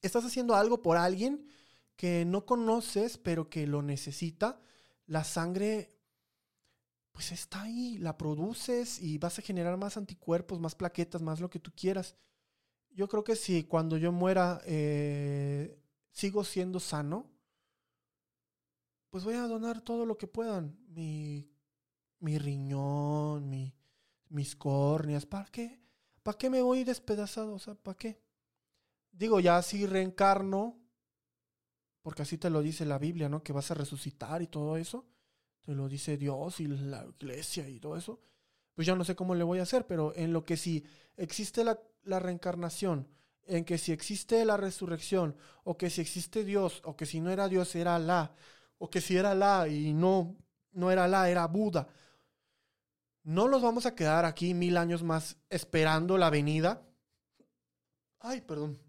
estás 0.01 0.25
haciendo 0.25 0.55
algo 0.55 0.81
por 0.81 0.97
alguien 0.97 1.47
que 1.95 2.25
no 2.25 2.45
conoces, 2.45 3.17
pero 3.17 3.49
que 3.49 3.67
lo 3.67 3.81
necesita. 3.81 4.59
La 5.05 5.23
sangre 5.23 5.93
pues 7.11 7.31
está 7.31 7.63
ahí, 7.63 7.97
la 7.97 8.15
produces 8.15 9.01
y 9.01 9.17
vas 9.17 9.39
a 9.39 9.41
generar 9.41 9.75
más 9.77 9.97
anticuerpos, 9.97 10.59
más 10.59 10.75
plaquetas, 10.75 11.23
más 11.23 11.39
lo 11.39 11.49
que 11.49 11.59
tú 11.59 11.71
quieras. 11.75 12.15
Yo 12.91 13.07
creo 13.07 13.23
que 13.23 13.35
si 13.35 13.63
cuando 13.63 13.97
yo 13.97 14.11
muera 14.11 14.61
eh, 14.65 15.79
sigo 16.17 16.43
siendo 16.43 16.79
sano, 16.79 17.29
pues 19.09 19.23
voy 19.23 19.35
a 19.35 19.47
donar 19.47 19.81
todo 19.81 20.05
lo 20.05 20.17
que 20.17 20.27
puedan. 20.27 20.77
Mi, 20.87 21.47
mi 22.19 22.39
riñón, 22.39 23.49
mi, 23.49 23.75
mis 24.29 24.55
córneas. 24.55 25.25
¿Para 25.25 25.45
qué? 25.45 25.79
¿Para 26.23 26.37
qué 26.37 26.49
me 26.49 26.61
voy 26.61 26.83
despedazado? 26.83 27.53
O 27.53 27.59
sea, 27.59 27.75
¿para 27.75 27.97
qué? 27.97 28.19
Digo, 29.11 29.39
ya 29.39 29.61
si 29.61 29.85
reencarno, 29.85 30.79
porque 32.01 32.23
así 32.23 32.37
te 32.37 32.49
lo 32.49 32.61
dice 32.61 32.85
la 32.85 32.97
Biblia, 32.97 33.29
¿no? 33.29 33.43
Que 33.43 33.53
vas 33.53 33.69
a 33.69 33.75
resucitar 33.75 34.41
y 34.41 34.47
todo 34.47 34.77
eso 34.77 35.05
te 35.67 35.75
lo 35.75 35.89
dice 35.89 36.15
Dios 36.15 36.61
y 36.61 36.67
la 36.67 37.05
iglesia 37.19 37.67
y 37.67 37.77
todo 37.81 37.97
eso, 37.97 38.21
pues 38.73 38.87
ya 38.87 38.95
no 38.95 39.03
sé 39.03 39.17
cómo 39.17 39.35
le 39.35 39.43
voy 39.43 39.59
a 39.59 39.63
hacer, 39.63 39.85
pero 39.85 40.15
en 40.15 40.31
lo 40.31 40.45
que 40.45 40.55
si 40.55 40.85
existe 41.17 41.65
la, 41.65 41.77
reencarnación, 42.05 43.05
en 43.47 43.65
que 43.65 43.77
si 43.77 43.91
existe 43.91 44.43
la 44.45 44.57
resurrección, 44.57 45.35
o 45.63 45.77
que 45.77 45.89
si 45.89 46.01
existe 46.01 46.43
Dios, 46.43 46.81
o 46.85 46.95
que 46.95 47.05
si 47.05 47.19
no 47.19 47.31
era 47.31 47.47
Dios 47.47 47.75
era 47.75 47.97
la, 47.99 48.35
o 48.77 48.89
que 48.89 49.01
si 49.01 49.17
era 49.17 49.33
la 49.33 49.67
y 49.67 49.93
no, 49.93 50.35
no 50.73 50.91
era 50.91 51.07
la, 51.07 51.29
era 51.29 51.47
Buda, 51.47 51.87
no 53.23 53.47
los 53.47 53.61
vamos 53.61 53.85
a 53.85 53.95
quedar 53.95 54.25
aquí 54.25 54.53
mil 54.53 54.77
años 54.77 55.03
más 55.03 55.37
esperando 55.49 56.17
la 56.17 56.29
venida. 56.29 56.81
Ay, 58.19 58.41
perdón. 58.41 58.79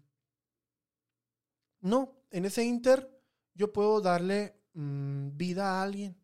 No, 1.81 2.23
en 2.31 2.45
ese 2.45 2.63
inter 2.63 3.21
yo 3.53 3.73
puedo 3.73 3.99
darle 3.99 4.55
mm, 4.73 5.35
vida 5.35 5.73
a 5.73 5.83
alguien. 5.83 6.17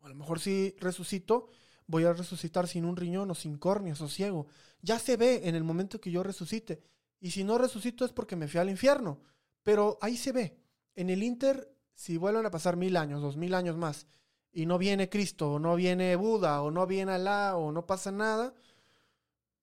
A 0.00 0.08
lo 0.08 0.14
mejor 0.14 0.40
si 0.40 0.74
resucito, 0.78 1.50
voy 1.86 2.04
a 2.04 2.12
resucitar 2.12 2.68
sin 2.68 2.84
un 2.84 2.96
riñón 2.96 3.30
o 3.30 3.34
sin 3.34 3.58
córneas 3.58 4.00
o 4.00 4.08
ciego. 4.08 4.46
Ya 4.80 4.98
se 4.98 5.16
ve 5.16 5.42
en 5.44 5.54
el 5.54 5.64
momento 5.64 6.00
que 6.00 6.10
yo 6.10 6.22
resucite. 6.22 6.82
Y 7.20 7.30
si 7.30 7.44
no 7.44 7.58
resucito 7.58 8.04
es 8.04 8.12
porque 8.12 8.36
me 8.36 8.48
fui 8.48 8.60
al 8.60 8.70
infierno. 8.70 9.20
Pero 9.62 9.98
ahí 10.00 10.16
se 10.16 10.32
ve. 10.32 10.58
En 10.94 11.10
el 11.10 11.22
Inter, 11.22 11.74
si 11.94 12.16
vuelven 12.16 12.46
a 12.46 12.50
pasar 12.50 12.76
mil 12.76 12.96
años, 12.96 13.20
dos 13.20 13.36
mil 13.36 13.54
años 13.54 13.76
más, 13.76 14.06
y 14.52 14.66
no 14.66 14.78
viene 14.78 15.08
Cristo, 15.08 15.52
o 15.52 15.58
no 15.58 15.76
viene 15.76 16.16
Buda, 16.16 16.62
o 16.62 16.70
no 16.70 16.86
viene 16.86 17.12
Alá, 17.12 17.56
o 17.56 17.72
no 17.72 17.86
pasa 17.86 18.10
nada, 18.10 18.54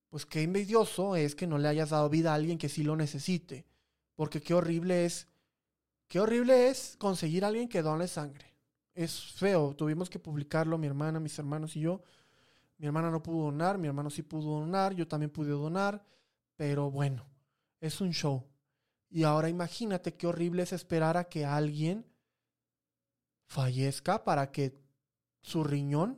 pues 0.10 0.26
qué 0.26 0.44
envidioso 0.44 1.16
es 1.16 1.36
que 1.36 1.48
no 1.48 1.58
le 1.58 1.68
hayas 1.68 1.90
dado 1.90 2.10
vida 2.10 2.32
a 2.32 2.36
alguien 2.36 2.58
que 2.58 2.70
sí 2.70 2.84
lo 2.84 2.96
necesite. 2.96 3.66
Porque 4.16 4.42
qué 4.42 4.54
horrible 4.54 5.06
es, 5.06 5.28
qué 6.08 6.20
horrible 6.20 6.68
es 6.70 6.96
conseguir 7.00 7.46
a 7.46 7.48
alguien 7.48 7.68
que 7.68 7.82
done 7.82 8.08
sangre 8.08 8.54
es 8.96 9.34
feo. 9.34 9.76
Tuvimos 9.76 10.10
que 10.10 10.20
publicarlo, 10.20 10.78
mi 10.78 10.88
hermana, 10.88 11.20
mis 11.20 11.38
hermanos 11.40 11.76
y 11.76 11.82
yo. 11.82 12.02
Mi 12.78 12.88
hermana 12.88 13.10
no 13.12 13.24
pudo 13.24 13.46
donar, 13.46 13.78
mi 13.78 13.88
hermano 13.88 14.10
sí 14.10 14.24
pudo 14.24 14.60
donar, 14.60 14.94
yo 14.94 15.08
también 15.08 15.30
pude 15.30 15.52
donar, 15.52 16.04
pero 16.56 16.92
bueno, 16.92 17.26
es 17.84 18.00
un 18.00 18.12
show. 18.12 18.48
Y 19.10 19.24
ahora 19.24 19.50
imagínate 19.50 20.16
qué 20.16 20.26
horrible 20.26 20.64
es 20.64 20.72
esperar 20.72 21.18
a 21.18 21.26
que 21.26 21.46
alguien 21.46 22.06
fallezca 23.46 24.24
para 24.24 24.52
que 24.52 24.82
su 25.42 25.66
riñón 25.66 26.18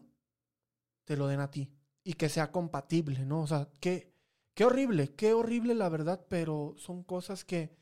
te 1.05 1.17
lo 1.17 1.27
den 1.27 1.39
a 1.39 1.49
ti 1.49 1.73
y 2.03 2.13
que 2.13 2.29
sea 2.29 2.51
compatible, 2.51 3.25
¿no? 3.25 3.41
O 3.41 3.47
sea, 3.47 3.67
qué, 3.79 4.13
qué 4.53 4.63
horrible, 4.63 5.15
qué 5.15 5.33
horrible 5.33 5.73
la 5.73 5.89
verdad, 5.89 6.23
pero 6.29 6.75
son 6.77 7.03
cosas 7.03 7.43
que 7.43 7.75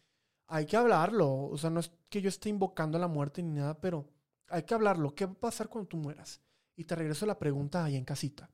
hay 0.48 0.66
que 0.66 0.78
hablarlo. 0.78 1.30
O 1.48 1.58
sea, 1.58 1.70
no 1.70 1.82
es 1.82 1.92
que 2.10 2.22
yo 2.22 2.30
esté 2.30 2.48
invocando 2.48 2.98
la 2.98 3.10
muerte 3.10 3.44
ni 3.44 3.52
nada, 3.52 3.80
pero 3.82 4.10
hay 4.48 4.64
que 4.64 4.74
hablarlo. 4.74 5.14
¿Qué 5.14 5.26
va 5.26 5.34
a 5.34 5.40
pasar 5.40 5.68
cuando 5.68 5.90
tú 5.90 5.98
mueras? 5.98 6.40
Y 6.78 6.86
te 6.86 6.96
regreso 6.96 7.26
la 7.26 7.38
pregunta 7.38 7.84
ahí 7.84 7.98
en 7.98 8.06
casita. 8.06 8.50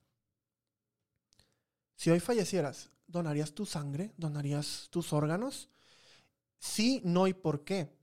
Si 1.96 2.10
hoy 2.10 2.20
fallecieras, 2.20 2.92
¿donarías 3.10 3.54
tu 3.54 3.66
sangre? 3.66 4.14
¿Donarías 4.18 4.88
tus 4.90 5.12
órganos? 5.14 5.70
Sí, 6.60 7.02
no 7.04 7.28
y 7.28 7.34
por 7.34 7.64
qué. 7.64 7.94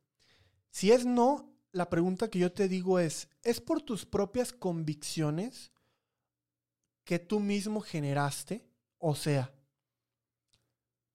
Si 0.71 0.93
es 0.93 1.07
no, 1.07 1.55
la 1.73 1.89
pregunta 1.89 2.29
que 2.29 2.39
yo 2.39 2.53
te 2.53 2.69
digo 2.69 2.99
es, 2.99 3.29
¿es 3.43 3.61
por 3.61 3.83
tus 3.83 4.05
propias 4.05 4.53
convicciones 4.53 5.73
que 7.05 7.19
tú 7.19 7.41
mismo 7.41 7.81
generaste? 7.81 8.67
O 8.99 9.15
sea, 9.15 9.55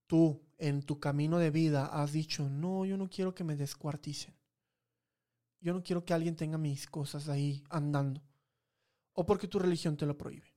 tú 0.08 0.42
en 0.58 0.84
tu 0.84 1.00
camino 1.00 1.40
de 1.40 1.50
vida 1.50 1.88
has 1.88 2.12
dicho, 2.12 2.48
no, 2.48 2.86
yo 2.86 2.98
no 2.98 3.10
quiero 3.10 3.34
que 3.34 3.44
me 3.44 3.56
descuarticen. 3.56 4.36
Yo 5.60 5.74
no 5.74 5.84
quiero 5.84 6.04
que 6.06 6.14
alguien 6.14 6.36
tenga 6.36 6.58
mis 6.58 6.88
cosas 6.88 7.30
ahí 7.30 7.64
andando. 7.70 8.22
O 9.14 9.26
porque 9.26 9.48
tu 9.48 9.60
religión 9.60 9.98
te 9.98 10.06
lo 10.06 10.18
prohíbe. 10.18 10.51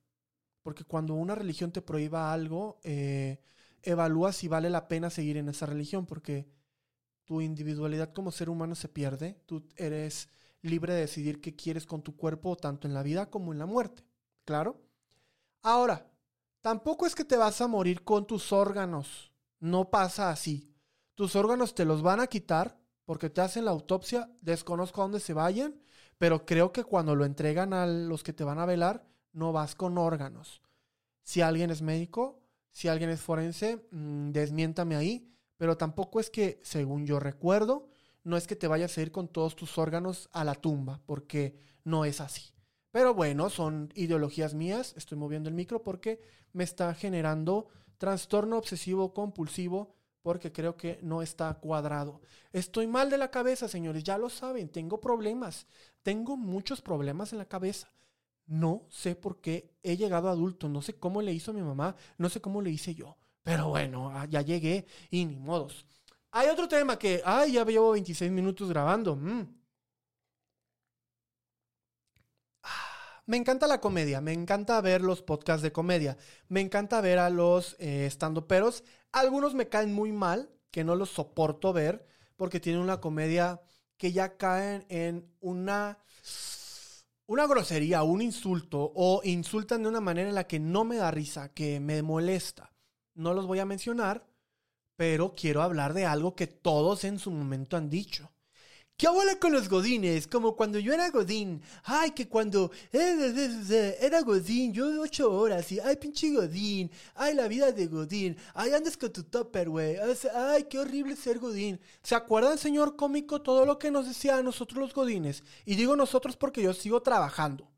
Porque 0.65 0.83
cuando 0.83 1.15
una 1.15 1.35
religión 1.35 1.73
te 1.73 1.83
prohíba 1.83 2.33
algo, 2.33 2.81
eh, 2.83 3.39
evalúa 3.83 4.33
si 4.33 4.49
vale 4.49 4.71
la 4.71 4.89
pena 4.89 5.11
seguir 5.11 5.37
en 5.37 5.51
esa 5.51 5.67
religión, 5.67 6.07
porque 6.07 6.49
tu 7.25 7.43
individualidad 7.43 8.15
como 8.15 8.33
ser 8.33 8.49
humano 8.49 8.75
se 8.75 8.89
pierde. 8.89 9.39
Tú 9.45 9.69
eres 9.77 10.31
libre 10.63 10.95
de 10.95 11.01
decidir 11.01 11.43
qué 11.43 11.55
quieres 11.55 11.85
con 11.85 12.03
tu 12.03 12.17
cuerpo, 12.17 12.57
tanto 12.57 12.89
en 12.89 12.95
la 12.95 13.03
vida 13.03 13.31
como 13.31 13.53
en 13.53 13.59
la 13.59 13.67
muerte. 13.67 14.05
¿Claro? 14.47 14.81
Ahora, 15.63 16.11
tampoco 16.63 17.05
es 17.05 17.15
que 17.15 17.27
te 17.27 17.37
vas 17.37 17.61
a 17.61 17.69
morir 17.69 18.03
con 18.03 18.27
tus 18.27 18.51
órganos. 18.51 19.33
No 19.61 19.91
pasa 19.91 20.31
así. 20.31 20.75
Tus 21.15 21.37
órganos 21.37 21.75
te 21.75 21.85
los 21.85 22.01
van 22.01 22.21
a 22.21 22.27
quitar 22.27 22.81
porque 23.05 23.29
te 23.29 23.43
hacen 23.43 23.67
la 23.67 23.71
autopsia. 23.71 24.31
Desconozco 24.41 25.03
a 25.03 25.05
dónde 25.05 25.21
se 25.21 25.35
vayan, 25.35 25.79
pero 26.17 26.47
creo 26.47 26.73
que 26.73 26.85
cuando 26.85 27.15
lo 27.15 27.27
entregan 27.27 27.75
a 27.75 27.87
los 27.87 28.23
que 28.23 28.33
te 28.33 28.45
van 28.45 28.59
a 28.59 28.67
velar, 28.67 29.07
no 29.35 29.53
vas 29.53 29.75
con 29.75 29.99
órganos. 29.99 30.63
Si 31.23 31.43
alguien 31.43 31.71
es 31.71 31.83
médico, 31.83 32.41
si 32.71 32.89
alguien 32.89 33.11
es 33.11 33.21
forense, 33.21 33.87
mm, 33.91 34.31
desmiéntame 34.31 34.97
ahí, 34.97 35.31
pero 35.57 35.77
tampoco 35.77 36.21
es 36.21 36.31
que, 36.31 36.61
según 36.63 37.07
yo 37.07 37.21
recuerdo, 37.21 37.89
no 38.23 38.37
es 38.37 38.47
que 38.47 38.57
te 38.57 38.67
vayas 38.67 38.97
a 38.97 39.03
ir 39.03 39.13
con 39.13 39.29
todos 39.29 39.55
tus 39.55 39.77
órganos 39.79 40.29
a 40.33 40.45
la 40.45 40.55
tumba, 40.55 41.01
porque 41.07 41.59
no 41.85 42.05
es 42.05 42.21
así. 42.21 42.55
Pero 42.91 43.13
bueno, 43.13 43.51
son 43.51 43.93
ideologías 43.95 44.55
mías, 44.55 44.95
estoy 44.97 45.19
moviendo 45.19 45.49
el 45.49 45.55
micro 45.55 45.83
porque 45.83 46.21
me 46.53 46.65
está 46.65 46.95
generando 46.95 47.67
trastorno 47.99 48.57
obsesivo 48.57 49.13
compulsivo 49.13 49.95
porque 50.23 50.53
creo 50.53 50.77
que 50.77 50.99
no 51.03 51.21
está 51.21 51.53
cuadrado. 51.55 52.23
Estoy 52.53 52.87
mal 52.87 53.11
de 53.11 53.19
la 53.19 53.31
cabeza, 53.31 53.69
señores, 53.69 54.05
ya 54.05 54.17
lo 54.17 54.31
saben, 54.31 54.71
tengo 54.71 55.01
problemas, 55.01 55.67
tengo 56.03 56.37
muchos 56.37 56.81
problemas 56.81 57.33
en 57.33 57.39
la 57.39 57.45
cabeza. 57.45 57.93
No 58.47 58.87
sé 58.91 59.15
por 59.17 59.41
qué 59.41 59.75
he 59.83 59.97
llegado 59.97 60.29
adulto, 60.29 60.69
no 60.69 60.83
sé 60.83 60.95
cómo 60.99 61.23
le 61.23 61.33
hizo 61.33 61.53
mi 61.53 61.63
mamá, 61.63 61.97
no 62.19 62.29
sé 62.29 62.41
cómo 62.41 62.61
le 62.63 62.71
hice 62.71 62.95
yo, 62.95 63.17
pero 63.43 63.69
bueno, 63.71 64.11
ah, 64.11 64.27
ya 64.27 64.43
llegué 64.43 64.87
y 65.11 65.25
ni 65.25 65.37
modos. 65.39 65.87
Hay 66.31 66.49
otro 66.49 66.69
tema 66.69 66.99
que, 66.99 67.23
ay, 67.25 67.53
ya 67.53 67.65
llevo 67.65 67.93
26 67.93 68.31
minutos 68.31 68.69
grabando. 68.69 69.17
Mm. 69.17 69.65
Me 73.27 73.37
encanta 73.39 73.67
la 73.67 73.81
comedia, 73.81 74.21
me 74.21 74.33
encanta 74.33 74.81
ver 74.83 75.01
los 75.01 75.23
podcasts 75.23 75.63
de 75.63 75.73
comedia, 75.73 76.19
me 76.49 76.61
encanta 76.61 77.01
ver 77.01 77.19
a 77.19 77.31
los 77.31 77.75
eh, 77.79 78.11
peros. 78.47 78.85
Algunos 79.13 79.55
me 79.55 79.69
caen 79.69 79.95
muy 79.95 80.13
mal, 80.13 80.51
que 80.71 80.85
no 80.85 80.95
los 80.95 81.11
soporto 81.11 81.73
ver, 81.73 82.07
porque 82.37 82.61
tienen 82.61 82.83
una 82.83 83.01
comedia 83.01 83.63
que 83.97 84.13
ya 84.13 84.37
caen 84.37 84.85
en 84.91 85.33
una, 85.41 85.99
una 87.27 87.47
grosería, 87.47 88.03
un 88.03 88.21
insulto, 88.21 88.93
o 88.95 89.23
insultan 89.25 89.83
de 89.83 89.89
una 89.89 90.01
manera 90.01 90.29
en 90.29 90.35
la 90.35 90.47
que 90.47 90.61
no 90.61 90.85
me 90.85 90.97
da 90.97 91.11
risa, 91.11 91.53
que 91.53 91.81
me 91.81 92.03
molesta. 92.03 92.73
No 93.15 93.33
los 93.33 93.47
voy 93.47 93.61
a 93.61 93.65
mencionar, 93.65 94.27
pero 94.97 95.35
quiero 95.35 95.63
hablar 95.63 95.95
de 95.95 96.07
algo 96.07 96.35
que 96.35 96.47
todos 96.47 97.05
en 97.05 97.19
su 97.19 97.31
momento 97.31 97.77
han 97.77 97.89
dicho. 97.89 98.34
¿Qué 98.97 99.09
abuela 99.09 99.35
con 99.41 99.53
los 99.53 99.69
godines? 99.69 100.29
Como 100.29 100.55
cuando 100.55 100.79
yo 100.79 100.93
era 100.93 101.11
godín. 101.11 101.61
Ay, 101.83 102.13
que 102.13 102.29
cuando 102.29 102.71
era 102.93 104.21
godín, 104.23 104.73
yo 104.73 105.03
ocho 105.03 105.33
horas 105.33 105.73
y 105.73 105.81
ay, 105.81 105.97
pinche 105.97 106.31
godín. 106.31 106.89
Ay, 107.17 107.35
la 107.35 107.49
vida 107.49 107.73
de 107.73 107.89
godín. 107.89 108.37
Ay, 108.55 108.73
andas 108.73 108.97
con 108.97 109.13
tu 109.13 109.25
topper, 109.25 109.69
güey. 109.69 109.97
Ay, 110.33 110.65
qué 110.71 110.79
horrible 110.79 111.17
ser 111.17 111.41
godín. 111.41 111.81
¿Se 112.05 112.15
acuerdan, 112.15 112.57
señor 112.57 112.95
cómico, 112.95 113.43
todo 113.43 113.67
lo 113.67 113.81
que 113.81 113.91
nos 113.91 114.07
decía 114.07 114.37
a 114.37 114.43
nosotros 114.45 114.79
los 114.79 114.95
godines? 114.95 115.43
Y 115.65 115.75
digo 115.75 115.97
nosotros 115.97 116.37
porque 116.37 116.63
yo 116.63 116.73
sigo 116.73 117.03
trabajando. 117.03 117.69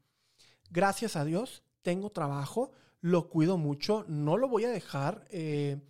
Gracias 0.71 1.17
a 1.17 1.25
Dios, 1.25 1.63
tengo 1.81 2.11
trabajo, 2.11 2.73
lo 3.01 3.31
cuido 3.31 3.57
mucho, 3.57 4.05
no 4.07 4.37
lo 4.37 4.49
voy 4.49 4.67
a 4.67 4.71
dejar. 4.71 5.27
Eh, 5.31 5.81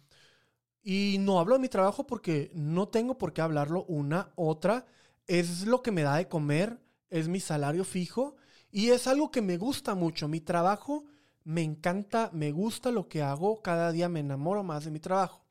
y 0.85 1.17
no 1.19 1.41
hablo 1.41 1.55
de 1.55 1.63
mi 1.63 1.69
trabajo 1.69 2.07
porque 2.07 2.53
no 2.55 2.87
tengo 2.87 3.19
por 3.19 3.33
qué 3.33 3.41
hablarlo 3.41 3.85
una, 3.89 4.31
otra 4.37 4.87
es 5.27 5.67
lo 5.67 5.83
que 5.83 5.93
me 5.93 6.03
da 6.03 6.17
de 6.17 6.29
comer, 6.29 6.81
es 7.09 7.29
mi 7.29 7.41
salario 7.41 7.85
fijo 7.85 8.37
y 8.71 8.91
es 8.91 9.07
algo 9.07 9.31
que 9.31 9.43
me 9.43 9.57
gusta 9.57 9.95
mucho. 9.95 10.29
Mi 10.29 10.41
trabajo 10.41 11.05
me 11.45 11.63
encanta, 11.63 12.31
me 12.33 12.53
gusta 12.53 12.91
lo 12.91 13.09
que 13.09 13.23
hago, 13.23 13.63
cada 13.63 13.93
día 13.93 14.09
me 14.09 14.21
enamoro 14.21 14.63
más 14.63 14.85
de 14.85 14.91
mi 14.91 15.01
trabajo. 15.01 15.47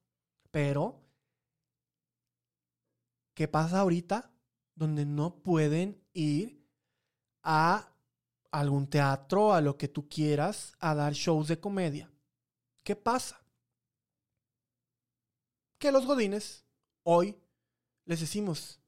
Pero, 0.52 1.02
¿qué 3.34 3.48
pasa 3.48 3.80
ahorita 3.80 4.32
donde 4.76 5.06
no 5.06 5.42
pueden 5.42 6.02
ir 6.14 6.66
a 7.44 7.94
algún 8.52 8.88
teatro, 8.88 9.54
a 9.54 9.62
lo 9.62 9.78
que 9.78 9.88
tú 9.88 10.08
quieras, 10.08 10.74
a 10.80 10.96
dar 10.96 11.14
shows 11.14 11.48
de 11.48 11.60
comedia? 11.60 12.12
¿Qué 12.84 12.96
pasa? 12.96 13.42
Que 15.78 15.92
los 15.92 16.06
godines 16.06 16.66
hoy 17.04 17.38
les 18.06 18.20
decimos, 18.20 18.80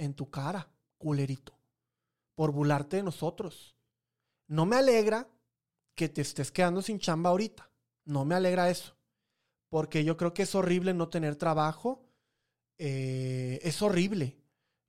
en 0.00 0.14
tu 0.14 0.30
cara, 0.30 0.68
culerito, 0.98 1.52
por 2.34 2.52
burlarte 2.52 2.96
de 2.96 3.02
nosotros. 3.02 3.76
No 4.46 4.66
me 4.66 4.76
alegra 4.76 5.28
que 5.94 6.08
te 6.08 6.22
estés 6.22 6.50
quedando 6.50 6.82
sin 6.82 6.98
chamba 6.98 7.30
ahorita. 7.30 7.70
No 8.04 8.24
me 8.24 8.34
alegra 8.34 8.70
eso. 8.70 8.96
Porque 9.68 10.02
yo 10.02 10.16
creo 10.16 10.32
que 10.34 10.42
es 10.42 10.54
horrible 10.54 10.94
no 10.94 11.08
tener 11.08 11.36
trabajo. 11.36 12.02
Eh, 12.78 13.60
es 13.62 13.82
horrible. 13.82 14.38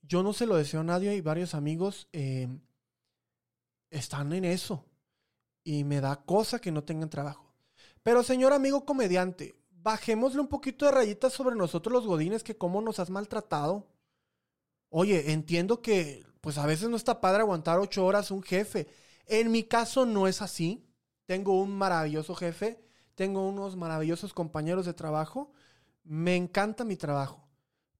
Yo 0.02 0.24
no 0.24 0.34
se 0.34 0.46
lo 0.46 0.56
deseo 0.56 0.80
a 0.80 0.86
nadie 0.86 1.14
y 1.14 1.22
varios 1.22 1.54
amigos 1.54 2.08
eh, 2.14 2.48
están 3.90 4.34
en 4.34 4.46
eso. 4.46 4.86
Y 5.64 5.84
me 5.84 6.02
da 6.02 6.24
cosa 6.24 6.60
que 6.60 6.72
no 6.72 6.84
tengan 6.84 7.10
trabajo. 7.10 7.54
Pero 8.02 8.24
señor 8.24 8.54
amigo 8.54 8.86
comediante, 8.86 9.56
bajémosle 9.70 10.42
un 10.42 10.48
poquito 10.48 10.86
de 10.86 10.92
rayitas 10.92 11.34
sobre 11.34 11.56
nosotros 11.56 11.94
los 11.94 12.08
godines 12.08 12.44
que 12.44 12.58
cómo 12.58 12.82
nos 12.82 13.00
has 13.00 13.10
maltratado. 13.10 13.86
Oye, 14.94 15.32
entiendo 15.32 15.82
que 15.82 16.26
pues 16.42 16.58
a 16.58 16.66
veces 16.66 16.90
no 16.90 16.98
está 16.98 17.22
padre 17.22 17.42
aguantar 17.42 17.80
ocho 17.80 18.06
horas 18.06 18.30
un 18.30 18.44
jefe. 18.44 18.88
En 19.26 19.50
mi 19.50 19.64
caso 19.64 20.06
no 20.06 20.28
es 20.28 20.42
así. 20.42 20.86
Tengo 21.26 21.60
un 21.62 21.72
maravilloso 21.72 22.36
jefe, 22.36 22.84
tengo 23.16 23.48
unos 23.48 23.78
maravillosos 23.78 24.34
compañeros 24.34 24.86
de 24.86 24.94
trabajo. 24.94 25.54
Me 26.04 26.36
encanta 26.36 26.84
mi 26.84 26.98
trabajo, 26.98 27.48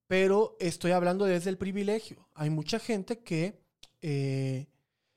pero 0.08 0.58
estoy 0.60 0.92
hablando 0.92 1.24
desde 1.24 1.50
el 1.50 1.58
privilegio. 1.58 2.28
Hay 2.34 2.50
mucha 2.50 2.78
gente 2.78 3.20
que 3.20 3.62
eh, 4.02 4.68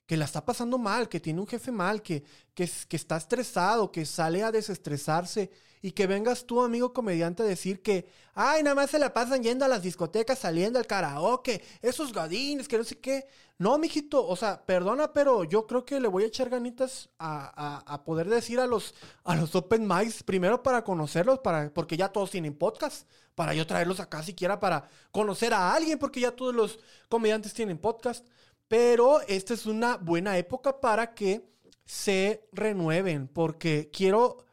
que 0.06 0.16
la 0.16 0.26
está 0.26 0.44
pasando 0.44 0.78
mal, 0.78 1.08
que 1.08 1.20
tiene 1.20 1.40
un 1.40 1.46
jefe 1.46 1.72
mal, 1.72 2.02
que, 2.02 2.24
que, 2.54 2.68
está 2.90 3.16
estresado, 3.16 3.90
que 3.90 4.04
sale 4.04 4.42
a 4.42 4.52
desestresarse 4.52 5.50
y 5.80 5.92
que 5.92 6.06
vengas 6.06 6.46
tú, 6.46 6.62
amigo 6.62 6.92
comediante, 6.92 7.42
a 7.42 7.46
decir 7.46 7.82
que, 7.82 8.06
ay, 8.34 8.62
nada 8.62 8.74
más 8.74 8.90
se 8.90 8.98
la 8.98 9.12
pasan 9.12 9.42
yendo 9.42 9.64
a 9.64 9.68
las 9.68 9.82
discotecas, 9.82 10.38
saliendo 10.38 10.78
al 10.78 10.86
karaoke, 10.86 11.62
esos 11.82 12.12
gadines, 12.12 12.68
que 12.68 12.78
no 12.78 12.84
sé 12.84 12.98
qué. 12.98 13.26
No, 13.58 13.78
mijito, 13.78 14.26
o 14.26 14.34
sea, 14.34 14.64
perdona, 14.66 15.12
pero 15.12 15.44
yo 15.44 15.66
creo 15.66 15.84
que 15.84 16.00
le 16.00 16.08
voy 16.08 16.24
a 16.24 16.26
echar 16.26 16.50
ganitas 16.50 17.08
a, 17.18 17.52
a, 17.86 17.94
a 17.94 18.04
poder 18.04 18.28
decir 18.28 18.60
a 18.60 18.66
los, 18.66 18.94
a 19.24 19.36
los 19.36 19.54
open 19.54 19.86
mics, 19.86 20.22
primero 20.22 20.62
para 20.62 20.84
conocerlos, 20.84 21.38
para, 21.38 21.72
porque 21.72 21.96
ya 21.96 22.08
todos 22.08 22.30
tienen 22.30 22.54
podcast, 22.54 23.06
para 23.34 23.54
yo 23.54 23.66
traerlos 23.66 24.00
acá 24.00 24.22
siquiera 24.22 24.60
para 24.60 24.88
conocer 25.12 25.54
a 25.54 25.72
alguien, 25.74 25.98
porque 25.98 26.20
ya 26.20 26.32
todos 26.32 26.54
los 26.54 26.78
comediantes 27.08 27.54
tienen 27.54 27.78
podcast. 27.78 28.26
Pero 28.68 29.20
esta 29.22 29.55
es 29.55 29.66
una 29.66 29.96
buena 29.96 30.38
época 30.38 30.81
para 30.81 31.14
que 31.14 31.55
se 31.85 32.48
renueven, 32.53 33.29
porque 33.29 33.90
quiero 33.92 34.44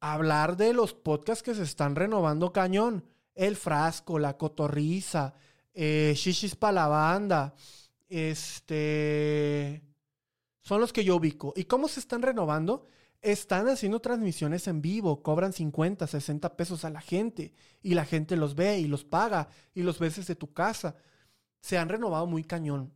hablar 0.00 0.56
de 0.56 0.72
los 0.72 0.94
podcasts 0.94 1.42
que 1.42 1.54
se 1.54 1.62
están 1.62 1.94
renovando 1.94 2.52
cañón. 2.52 3.04
El 3.34 3.56
Frasco, 3.56 4.18
La 4.18 4.36
Cotorriza, 4.36 5.32
eh, 5.72 6.12
Shishis 6.14 6.54
para 6.56 6.72
la 6.72 6.86
banda, 6.88 7.54
este, 8.08 9.82
son 10.60 10.80
los 10.80 10.92
que 10.92 11.04
yo 11.04 11.16
ubico. 11.16 11.54
¿Y 11.56 11.64
cómo 11.64 11.88
se 11.88 12.00
están 12.00 12.20
renovando? 12.20 12.84
Están 13.22 13.68
haciendo 13.68 14.00
transmisiones 14.00 14.66
en 14.66 14.82
vivo, 14.82 15.22
cobran 15.22 15.52
50, 15.52 16.06
60 16.06 16.56
pesos 16.56 16.84
a 16.84 16.90
la 16.90 17.00
gente 17.00 17.54
y 17.80 17.94
la 17.94 18.04
gente 18.04 18.36
los 18.36 18.54
ve 18.54 18.80
y 18.80 18.86
los 18.86 19.04
paga 19.04 19.48
y 19.74 19.82
los 19.82 19.98
ves 19.98 20.16
desde 20.16 20.34
tu 20.34 20.52
casa. 20.52 20.96
Se 21.60 21.78
han 21.78 21.88
renovado 21.88 22.26
muy 22.26 22.44
cañón. 22.44 22.92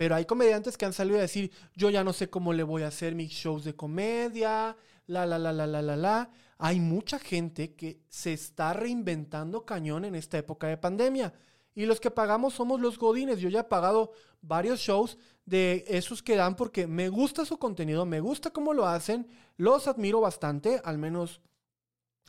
Pero 0.00 0.14
hay 0.14 0.24
comediantes 0.24 0.78
que 0.78 0.86
han 0.86 0.94
salido 0.94 1.18
a 1.18 1.20
decir, 1.20 1.52
yo 1.76 1.90
ya 1.90 2.02
no 2.02 2.14
sé 2.14 2.30
cómo 2.30 2.54
le 2.54 2.62
voy 2.62 2.84
a 2.84 2.86
hacer 2.86 3.14
mis 3.14 3.32
shows 3.32 3.64
de 3.64 3.76
comedia, 3.76 4.74
la, 5.06 5.26
la, 5.26 5.38
la, 5.38 5.52
la, 5.52 5.66
la, 5.66 5.82
la, 5.82 5.94
la. 5.94 6.30
Hay 6.56 6.80
mucha 6.80 7.18
gente 7.18 7.74
que 7.74 8.00
se 8.08 8.32
está 8.32 8.72
reinventando 8.72 9.66
cañón 9.66 10.06
en 10.06 10.14
esta 10.14 10.38
época 10.38 10.68
de 10.68 10.78
pandemia. 10.78 11.34
Y 11.74 11.84
los 11.84 12.00
que 12.00 12.10
pagamos 12.10 12.54
somos 12.54 12.80
los 12.80 12.98
godines. 12.98 13.40
Yo 13.40 13.50
ya 13.50 13.60
he 13.60 13.64
pagado 13.64 14.12
varios 14.40 14.80
shows 14.80 15.18
de 15.44 15.84
esos 15.86 16.22
que 16.22 16.34
dan 16.34 16.56
porque 16.56 16.86
me 16.86 17.10
gusta 17.10 17.44
su 17.44 17.58
contenido, 17.58 18.06
me 18.06 18.20
gusta 18.20 18.54
cómo 18.54 18.72
lo 18.72 18.86
hacen, 18.86 19.28
los 19.58 19.86
admiro 19.86 20.22
bastante, 20.22 20.80
al 20.82 20.96
menos 20.96 21.42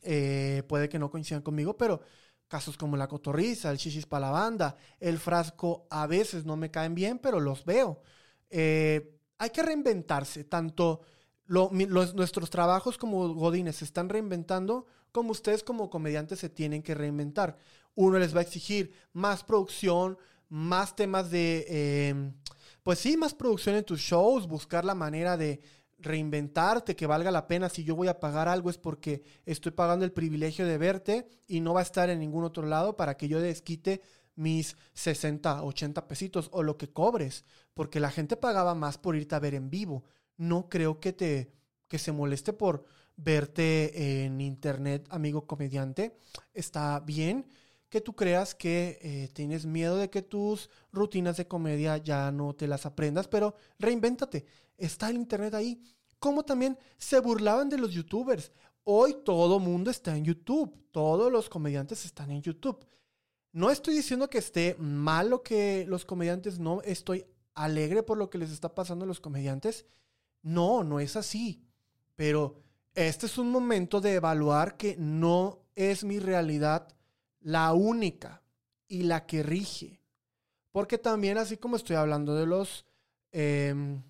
eh, 0.04 0.64
puede 0.68 0.90
que 0.90 1.00
no 1.00 1.10
coincidan 1.10 1.42
conmigo, 1.42 1.78
pero 1.78 2.02
Casos 2.52 2.76
como 2.76 2.98
la 2.98 3.08
cotorriza, 3.08 3.72
el 3.72 3.78
chichis 3.78 4.06
para 4.06 4.26
la 4.26 4.32
banda, 4.32 4.76
el 5.00 5.20
frasco 5.20 5.88
a 5.90 6.06
veces 6.06 6.44
no 6.44 6.58
me 6.58 6.70
caen 6.70 6.94
bien, 6.94 7.18
pero 7.18 7.40
los 7.40 7.64
veo. 7.64 8.02
Eh, 8.50 9.18
hay 9.38 9.50
que 9.52 9.64
reinventarse, 9.64 10.44
tanto 10.44 11.00
nuestros 11.48 12.50
trabajos 12.50 12.98
como 12.98 13.34
godines 13.34 13.78
se 13.78 13.86
están 13.86 14.10
reinventando, 14.10 14.86
como 15.14 15.32
ustedes 15.32 15.64
como 15.64 15.90
comediantes 15.90 16.40
se 16.40 16.50
tienen 16.50 16.84
que 16.84 16.94
reinventar. 16.94 17.56
Uno 17.96 18.20
les 18.20 18.36
va 18.36 18.40
a 18.40 18.44
exigir 18.44 18.92
más 19.14 19.46
producción, 19.46 20.18
más 20.50 20.94
temas 20.94 21.32
de, 21.32 21.66
eh, 21.70 22.34
pues 22.84 23.00
sí, 23.00 23.16
más 23.16 23.34
producción 23.34 23.76
en 23.76 23.86
tus 23.86 24.02
shows, 24.02 24.46
buscar 24.46 24.84
la 24.84 24.94
manera 24.94 25.38
de 25.38 25.62
reinventarte, 26.02 26.96
que 26.96 27.08
valga 27.08 27.32
la 27.32 27.48
pena. 27.48 27.70
Si 27.70 27.84
yo 27.84 27.96
voy 27.96 28.08
a 28.08 28.20
pagar 28.20 28.48
algo 28.48 28.70
es 28.70 28.78
porque 28.78 29.24
estoy 29.46 29.72
pagando 29.72 30.06
el 30.06 30.12
privilegio 30.12 30.66
de 30.66 30.78
verte 30.78 31.30
y 31.48 31.60
no 31.60 31.74
va 31.74 31.82
a 31.82 31.84
estar 31.84 32.10
en 32.10 32.20
ningún 32.20 32.44
otro 32.44 32.66
lado 32.66 32.98
para 32.98 33.18
que 33.18 33.28
yo 33.28 33.40
desquite 33.40 34.02
mis 34.36 34.76
60, 34.94 35.64
80 35.64 36.08
pesitos 36.08 36.50
o 36.52 36.64
lo 36.64 36.78
que 36.78 36.92
cobres, 36.92 37.46
porque 37.74 38.00
la 38.00 38.12
gente 38.12 38.38
pagaba 38.38 38.76
más 38.76 38.98
por 38.98 39.16
irte 39.16 39.36
a 39.36 39.40
ver 39.40 39.56
en 39.56 39.70
vivo. 39.70 40.04
No 40.38 40.70
creo 40.70 41.00
que 41.00 41.14
te 41.14 41.52
que 41.88 42.00
se 42.00 42.14
moleste 42.14 42.54
por 42.54 42.86
verte 43.18 44.24
en 44.24 44.40
internet, 44.40 45.06
amigo 45.10 45.46
comediante. 45.46 46.18
Está 46.54 47.02
bien 47.02 47.46
que 47.90 48.00
tú 48.00 48.16
creas 48.16 48.56
que 48.56 48.98
eh, 49.02 49.30
tienes 49.34 49.66
miedo 49.66 49.98
de 49.98 50.10
que 50.10 50.22
tus 50.22 50.70
rutinas 50.94 51.36
de 51.36 51.50
comedia 51.50 51.98
ya 51.98 52.32
no 52.32 52.54
te 52.54 52.66
las 52.66 52.86
aprendas, 52.86 53.28
pero 53.28 53.56
reinvéntate. 53.78 54.46
Está 54.82 55.10
el 55.10 55.16
internet 55.16 55.54
ahí. 55.54 55.82
Como 56.20 56.44
también 56.44 56.78
se 56.98 57.20
burlaban 57.20 57.70
de 57.70 57.78
los 57.78 57.92
youtubers. 57.92 58.52
Hoy 58.84 59.18
todo 59.24 59.60
mundo 59.60 59.92
está 59.92 60.16
en 60.16 60.26
YouTube. 60.26 60.76
Todos 60.92 61.32
los 61.32 61.50
comediantes 61.50 62.06
están 62.06 62.32
en 62.32 62.42
YouTube. 62.42 62.86
No 63.54 63.70
estoy 63.70 63.96
diciendo 63.96 64.30
que 64.30 64.38
esté 64.38 64.76
mal 64.80 65.30
lo 65.30 65.44
que 65.44 65.86
los 65.88 66.06
comediantes, 66.06 66.58
no 66.58 66.82
estoy 66.84 67.26
alegre 67.54 68.02
por 68.02 68.18
lo 68.18 68.30
que 68.30 68.38
les 68.38 68.52
está 68.52 68.74
pasando 68.74 69.04
a 69.04 69.08
los 69.08 69.20
comediantes. 69.20 69.86
No, 70.42 70.84
no 70.84 71.00
es 71.00 71.16
así. 71.16 71.64
Pero 72.16 72.56
este 72.96 73.26
es 73.26 73.38
un 73.38 73.52
momento 73.52 74.02
de 74.02 74.16
evaluar 74.16 74.78
que 74.78 74.96
no 74.98 75.60
es 75.76 76.04
mi 76.04 76.20
realidad 76.20 76.88
la 77.40 77.74
única 77.74 78.42
y 78.88 79.04
la 79.04 79.26
que 79.26 79.44
rige. 79.44 80.02
Porque 80.72 80.98
también, 80.98 81.38
así 81.38 81.58
como 81.58 81.76
estoy 81.76 81.98
hablando 81.98 82.36
de 82.36 82.46
los 82.46 82.86
em, 83.32 84.02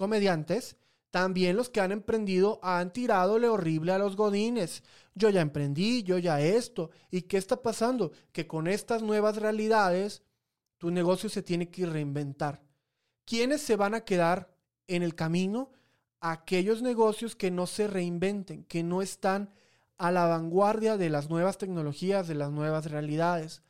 comediantes, 0.00 0.78
también 1.10 1.56
los 1.56 1.68
que 1.68 1.82
han 1.82 1.92
emprendido 1.92 2.58
han 2.62 2.90
tiradole 2.90 3.48
horrible 3.48 3.92
a 3.92 3.98
los 3.98 4.16
godines. 4.16 4.82
Yo 5.14 5.28
ya 5.28 5.42
emprendí, 5.42 6.02
yo 6.04 6.16
ya 6.16 6.40
esto. 6.40 6.88
¿Y 7.10 7.22
qué 7.22 7.36
está 7.36 7.60
pasando? 7.60 8.10
Que 8.32 8.46
con 8.46 8.66
estas 8.66 9.02
nuevas 9.02 9.36
realidades, 9.36 10.22
tu 10.78 10.90
negocio 10.90 11.28
se 11.28 11.42
tiene 11.42 11.68
que 11.68 11.84
reinventar. 11.84 12.62
¿Quiénes 13.26 13.60
se 13.60 13.76
van 13.76 13.92
a 13.92 14.06
quedar 14.06 14.56
en 14.86 15.02
el 15.02 15.14
camino? 15.14 15.70
Aquellos 16.22 16.80
negocios 16.80 17.36
que 17.36 17.50
no 17.50 17.66
se 17.66 17.86
reinventen, 17.86 18.64
que 18.64 18.82
no 18.82 19.02
están 19.02 19.52
a 19.98 20.10
la 20.10 20.28
vanguardia 20.28 20.96
de 20.96 21.10
las 21.10 21.28
nuevas 21.28 21.58
tecnologías, 21.58 22.26
de 22.26 22.36
las 22.36 22.50
nuevas 22.50 22.90
realidades. 22.90 23.62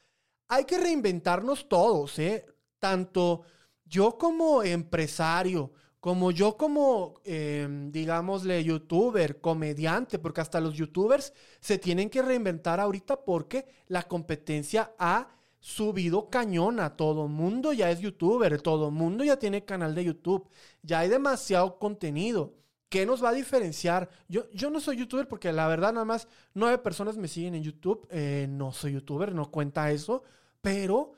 Hay 0.46 0.64
que 0.64 0.78
reinventarnos 0.78 1.68
todos, 1.68 2.20
¿eh? 2.20 2.46
Tanto 2.78 3.42
yo 3.84 4.16
como 4.16 4.62
empresario, 4.62 5.72
como 6.00 6.30
yo 6.30 6.56
como, 6.56 7.20
em, 7.24 7.92
digámosle, 7.92 8.64
youtuber, 8.64 9.40
comediante, 9.40 10.18
porque 10.18 10.40
hasta 10.40 10.60
los 10.60 10.74
youtubers 10.74 11.32
se 11.60 11.78
tienen 11.78 12.08
que 12.10 12.22
reinventar 12.22 12.80
ahorita 12.80 13.22
porque 13.24 13.66
la 13.88 14.04
competencia 14.04 14.94
ha 14.98 15.28
subido 15.60 16.30
cañón 16.30 16.80
a 16.80 16.96
todo 16.96 17.28
mundo 17.28 17.74
ya 17.74 17.90
es 17.90 18.00
youtuber, 18.00 18.62
todo 18.62 18.90
mundo 18.90 19.24
ya 19.24 19.38
tiene 19.38 19.64
canal 19.64 19.94
de 19.94 20.04
YouTube, 20.04 20.48
ya 20.82 21.00
hay 21.00 21.08
demasiado 21.10 21.78
contenido. 21.78 22.54
¿Qué 22.88 23.06
nos 23.06 23.22
va 23.22 23.28
a 23.28 23.32
diferenciar? 23.32 24.08
Yo, 24.28 24.50
yo 24.50 24.68
no 24.70 24.80
soy 24.80 24.96
youtuber 24.96 25.28
porque 25.28 25.52
la 25.52 25.68
verdad 25.68 25.92
nada 25.92 26.04
más 26.04 26.26
nueve 26.54 26.78
personas 26.78 27.16
me 27.16 27.28
siguen 27.28 27.54
en 27.54 27.62
YouTube. 27.62 28.08
Eh, 28.10 28.46
no 28.50 28.72
soy 28.72 28.94
youtuber, 28.94 29.32
no 29.32 29.48
cuenta 29.50 29.92
eso. 29.92 30.24
Pero, 30.60 31.12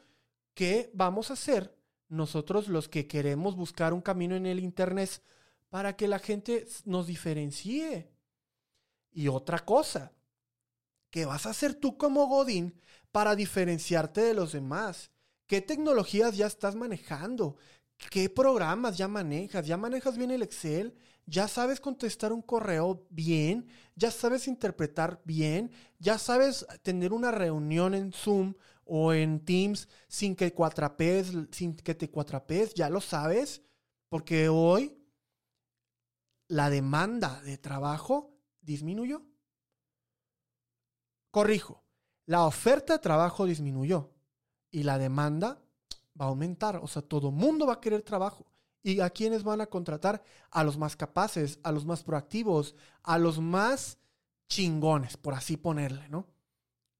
¿qué 0.54 0.90
vamos 0.92 1.30
a 1.30 1.32
hacer 1.32 1.74
nosotros 2.12 2.68
los 2.68 2.88
que 2.88 3.06
queremos 3.06 3.56
buscar 3.56 3.94
un 3.94 4.02
camino 4.02 4.36
en 4.36 4.44
el 4.44 4.60
Internet 4.60 5.22
para 5.70 5.96
que 5.96 6.06
la 6.06 6.18
gente 6.18 6.66
nos 6.84 7.06
diferencie? 7.06 8.12
Y 9.10 9.28
otra 9.28 9.60
cosa, 9.60 10.12
¿qué 11.10 11.24
vas 11.24 11.46
a 11.46 11.50
hacer 11.50 11.74
tú 11.74 11.96
como 11.96 12.26
Godín 12.26 12.78
para 13.10 13.34
diferenciarte 13.34 14.20
de 14.20 14.34
los 14.34 14.52
demás? 14.52 15.10
¿Qué 15.46 15.62
tecnologías 15.62 16.36
ya 16.36 16.46
estás 16.46 16.74
manejando? 16.74 17.56
¿Qué 18.10 18.28
programas 18.28 18.98
ya 18.98 19.08
manejas? 19.08 19.66
¿Ya 19.66 19.78
manejas 19.78 20.18
bien 20.18 20.32
el 20.32 20.42
Excel? 20.42 20.94
¿Ya 21.24 21.48
sabes 21.48 21.80
contestar 21.80 22.32
un 22.32 22.42
correo 22.42 23.06
bien? 23.08 23.68
¿Ya 23.94 24.10
sabes 24.10 24.48
interpretar 24.48 25.22
bien? 25.24 25.70
¿Ya 25.98 26.18
sabes 26.18 26.66
tener 26.82 27.14
una 27.14 27.30
reunión 27.30 27.94
en 27.94 28.12
Zoom 28.12 28.54
o 28.84 29.12
en 29.12 29.44
Teams 29.44 29.88
sin 30.08 30.36
que 30.36 30.52
cuatrapes, 30.52 31.32
sin 31.50 31.76
que 31.76 31.94
te 31.94 32.10
cuatrapes? 32.10 32.74
¿Ya 32.74 32.90
lo 32.90 33.00
sabes? 33.00 33.62
Porque 34.08 34.48
hoy 34.48 34.98
la 36.48 36.70
demanda 36.70 37.40
de 37.42 37.58
trabajo 37.58 38.36
disminuyó. 38.60 39.22
Corrijo, 41.30 41.82
la 42.26 42.44
oferta 42.44 42.94
de 42.94 42.98
trabajo 42.98 43.46
disminuyó 43.46 44.12
y 44.70 44.82
la 44.82 44.98
demanda 44.98 45.62
va 46.20 46.26
a 46.26 46.28
aumentar. 46.28 46.76
O 46.76 46.86
sea, 46.86 47.02
todo 47.02 47.30
mundo 47.30 47.66
va 47.66 47.74
a 47.74 47.80
querer 47.80 48.02
trabajo. 48.02 48.46
¿Y 48.82 49.00
a 49.00 49.10
quiénes 49.10 49.44
van 49.44 49.60
a 49.60 49.66
contratar? 49.66 50.22
A 50.50 50.64
los 50.64 50.76
más 50.76 50.96
capaces, 50.96 51.58
a 51.62 51.72
los 51.72 51.86
más 51.86 52.02
proactivos, 52.02 52.74
a 53.02 53.16
los 53.16 53.38
más 53.40 53.98
chingones, 54.48 55.16
por 55.16 55.34
así 55.34 55.56
ponerle, 55.56 56.08
¿no? 56.08 56.26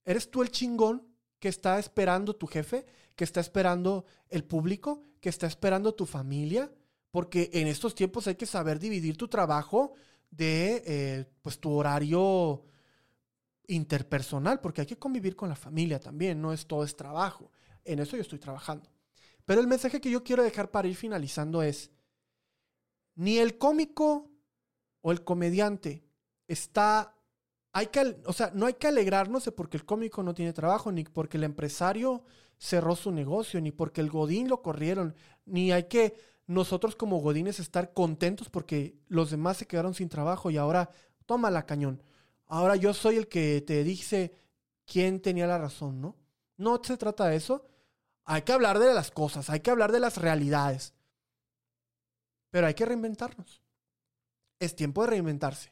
¿Eres 0.05 0.31
tú 0.31 0.43
el 0.43 0.51
chingón 0.51 1.12
que 1.43 1.49
está 1.49 1.81
esperando 1.81 2.37
tu 2.37 2.47
jefe, 2.47 2.87
que 3.17 3.25
está 3.25 3.41
esperando 3.41 4.07
el 4.29 4.45
público, 4.45 5.03
que 5.21 5.29
está 5.29 5.49
esperando 5.49 5.93
tu 5.93 6.07
familia? 6.07 6.71
Porque 7.11 7.51
en 7.53 7.67
estos 7.67 7.97
tiempos 7.97 8.29
hay 8.29 8.37
que 8.37 8.47
saber 8.47 8.79
dividir 8.79 9.17
tu 9.17 9.27
trabajo 9.27 9.95
de 10.31 10.85
eh, 10.87 11.25
pues 11.43 11.59
tu 11.59 11.73
horario 11.73 12.65
interpersonal, 13.67 14.61
porque 14.61 14.83
hay 14.83 14.87
que 14.87 15.01
convivir 15.01 15.35
con 15.35 15.49
la 15.49 15.57
familia 15.57 15.99
también, 15.99 16.41
no 16.41 16.53
es 16.53 16.65
todo 16.65 16.85
es 16.85 16.95
trabajo. 16.95 17.51
En 17.85 17.99
eso 17.99 18.15
yo 18.15 18.23
estoy 18.23 18.39
trabajando. 18.39 18.89
Pero 19.45 19.61
el 19.61 19.67
mensaje 19.67 20.01
que 20.01 20.13
yo 20.13 20.23
quiero 20.23 20.45
dejar 20.45 20.71
para 20.71 20.87
ir 20.87 20.95
finalizando 20.95 21.61
es, 21.61 21.91
ni 23.17 23.39
el 23.39 23.59
cómico 23.59 24.31
o 25.01 25.11
el 25.11 25.25
comediante 25.25 26.05
está, 26.47 27.17
hay 27.73 27.87
que, 27.87 28.21
o 28.27 28.33
sea, 28.33 28.51
no 28.55 28.67
hay 28.67 28.75
que 28.75 28.89
alegrarnos 28.89 29.45
de 29.45 29.53
porque 29.53 29.77
el 29.77 29.85
cómico 29.85 30.23
no 30.23 30.35
tiene 30.35 30.53
trabajo, 30.53 30.93
ni 30.93 31.05
porque 31.05 31.39
el 31.39 31.45
empresario 31.45 32.23
cerró 32.59 32.95
su 32.97 33.11
negocio, 33.11 33.61
ni 33.61 33.73
porque 33.73 34.01
el 34.01 34.11
godín 34.11 34.49
lo 34.49 34.63
corrieron, 34.63 35.15
ni 35.47 35.73
hay 35.73 35.85
que 35.85 36.15
nosotros 36.47 36.97
como 36.97 37.21
godines 37.21 37.59
estar 37.61 37.95
contentos 37.95 38.51
porque 38.51 38.97
los 39.09 39.31
demás 39.31 39.57
se 39.57 39.67
quedaron 39.67 39.95
sin 39.95 40.09
trabajo 40.09 40.51
y 40.51 40.59
ahora 40.59 40.91
toma 41.27 41.51
la 41.51 41.65
cañón. 41.65 42.03
Ahora 42.47 42.77
yo 42.77 42.93
soy 42.93 43.17
el 43.17 43.29
que 43.29 43.63
te 43.63 43.83
dice 43.85 44.33
quién 44.85 45.21
tenía 45.21 45.47
la 45.47 45.59
razón, 45.59 46.01
¿no? 46.01 46.17
No 46.59 46.81
se 46.85 46.99
trata 46.99 47.27
de 47.29 47.37
eso, 47.37 47.67
hay 48.25 48.43
que 48.43 48.53
hablar 48.53 48.79
de 48.79 48.93
las 48.93 49.11
cosas, 49.11 49.49
hay 49.49 49.61
que 49.61 49.71
hablar 49.71 49.93
de 49.93 50.01
las 50.01 50.19
realidades. 50.19 50.95
Pero 52.51 52.67
hay 52.67 52.75
que 52.75 52.85
reinventarnos. 52.85 53.63
Es 54.59 54.77
tiempo 54.77 55.03
de 55.03 55.09
reinventarse. 55.09 55.72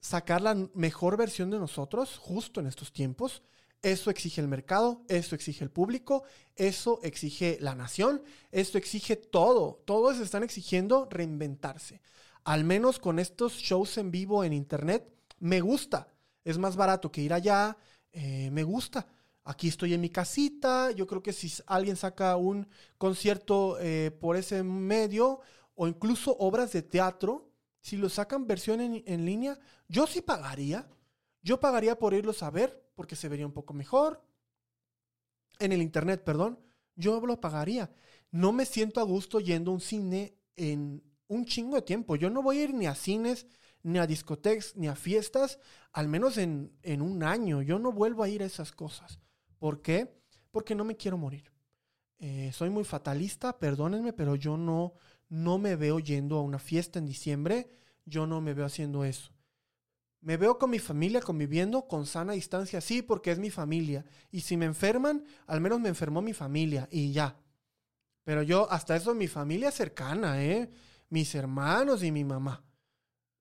Sacar 0.00 0.40
la 0.40 0.54
mejor 0.74 1.16
versión 1.16 1.50
de 1.50 1.58
nosotros 1.58 2.18
justo 2.18 2.60
en 2.60 2.66
estos 2.66 2.92
tiempos 2.92 3.42
Eso 3.82 4.10
exige 4.10 4.40
el 4.42 4.48
mercado, 4.48 5.02
eso 5.08 5.34
exige 5.34 5.64
el 5.64 5.70
público, 5.70 6.24
eso 6.56 7.00
exige 7.02 7.56
la 7.60 7.74
nación, 7.74 8.22
eso 8.50 8.76
exige 8.76 9.16
todo. 9.16 9.82
Todos 9.86 10.18
están 10.18 10.42
exigiendo 10.42 11.08
reinventarse. 11.10 12.02
Al 12.44 12.64
menos 12.64 12.98
con 12.98 13.18
estos 13.18 13.54
shows 13.54 13.96
en 13.96 14.10
vivo 14.10 14.44
en 14.44 14.52
internet, 14.52 15.10
me 15.38 15.60
gusta. 15.62 16.08
Es 16.44 16.58
más 16.58 16.76
barato 16.76 17.10
que 17.10 17.22
ir 17.22 17.32
allá, 17.32 17.76
eh, 18.12 18.50
me 18.50 18.64
gusta. 18.64 19.06
Aquí 19.44 19.68
estoy 19.68 19.94
en 19.94 20.02
mi 20.02 20.10
casita, 20.10 20.90
yo 20.90 21.06
creo 21.06 21.22
que 21.22 21.32
si 21.32 21.50
alguien 21.66 21.96
saca 21.96 22.36
un 22.36 22.68
concierto 22.98 23.78
eh, 23.80 24.10
por 24.10 24.36
ese 24.36 24.62
medio 24.62 25.40
o 25.74 25.88
incluso 25.88 26.36
obras 26.38 26.72
de 26.72 26.82
teatro, 26.82 27.49
si 27.80 27.96
lo 27.96 28.08
sacan 28.08 28.46
versión 28.46 28.80
en, 28.80 29.02
en 29.06 29.24
línea, 29.24 29.58
yo 29.88 30.06
sí 30.06 30.20
pagaría. 30.20 30.88
Yo 31.42 31.60
pagaría 31.60 31.98
por 31.98 32.14
irlos 32.14 32.42
a 32.42 32.50
ver 32.50 32.90
porque 32.94 33.16
se 33.16 33.28
vería 33.28 33.46
un 33.46 33.52
poco 33.52 33.72
mejor. 33.72 34.22
En 35.58 35.72
el 35.72 35.82
internet, 35.82 36.22
perdón. 36.24 36.58
Yo 36.96 37.24
lo 37.24 37.40
pagaría. 37.40 37.90
No 38.30 38.52
me 38.52 38.66
siento 38.66 39.00
a 39.00 39.04
gusto 39.04 39.40
yendo 39.40 39.70
a 39.70 39.74
un 39.74 39.80
cine 39.80 40.36
en 40.56 41.02
un 41.28 41.44
chingo 41.44 41.76
de 41.76 41.82
tiempo. 41.82 42.16
Yo 42.16 42.28
no 42.28 42.42
voy 42.42 42.58
a 42.58 42.64
ir 42.64 42.74
ni 42.74 42.86
a 42.86 42.94
cines, 42.94 43.46
ni 43.82 43.98
a 43.98 44.06
discotecas, 44.06 44.76
ni 44.76 44.88
a 44.88 44.94
fiestas, 44.96 45.58
al 45.92 46.08
menos 46.08 46.36
en, 46.36 46.76
en 46.82 47.00
un 47.00 47.22
año. 47.22 47.62
Yo 47.62 47.78
no 47.78 47.92
vuelvo 47.92 48.22
a 48.22 48.28
ir 48.28 48.42
a 48.42 48.46
esas 48.46 48.72
cosas. 48.72 49.18
¿Por 49.58 49.80
qué? 49.80 50.20
Porque 50.50 50.74
no 50.74 50.84
me 50.84 50.96
quiero 50.96 51.16
morir. 51.16 51.50
Eh, 52.18 52.50
soy 52.52 52.68
muy 52.68 52.84
fatalista, 52.84 53.58
perdónenme, 53.58 54.12
pero 54.12 54.36
yo 54.36 54.58
no, 54.58 54.94
no 55.30 55.58
me 55.58 55.76
veo 55.76 55.98
yendo 56.00 56.36
a 56.36 56.42
una 56.42 56.58
fiesta 56.58 56.98
en 56.98 57.06
diciembre. 57.06 57.70
Yo 58.04 58.26
no 58.26 58.40
me 58.40 58.52
veo 58.52 58.66
haciendo 58.66 59.04
eso. 59.04 59.32
Me 60.20 60.36
veo 60.36 60.58
con 60.58 60.68
mi 60.68 60.78
familia 60.78 61.22
conviviendo 61.22 61.88
con 61.88 62.04
sana 62.04 62.34
distancia, 62.34 62.82
sí, 62.82 63.00
porque 63.00 63.30
es 63.30 63.38
mi 63.38 63.48
familia. 63.48 64.04
Y 64.30 64.42
si 64.42 64.58
me 64.58 64.66
enferman, 64.66 65.24
al 65.46 65.62
menos 65.62 65.80
me 65.80 65.88
enfermó 65.88 66.20
mi 66.20 66.34
familia 66.34 66.88
y 66.90 67.12
ya. 67.12 67.38
Pero 68.24 68.42
yo, 68.42 68.70
hasta 68.70 68.96
eso, 68.96 69.14
mi 69.14 69.28
familia 69.28 69.70
cercana, 69.70 70.44
¿eh? 70.44 70.68
Mis 71.08 71.34
hermanos 71.34 72.02
y 72.02 72.12
mi 72.12 72.24
mamá. 72.24 72.62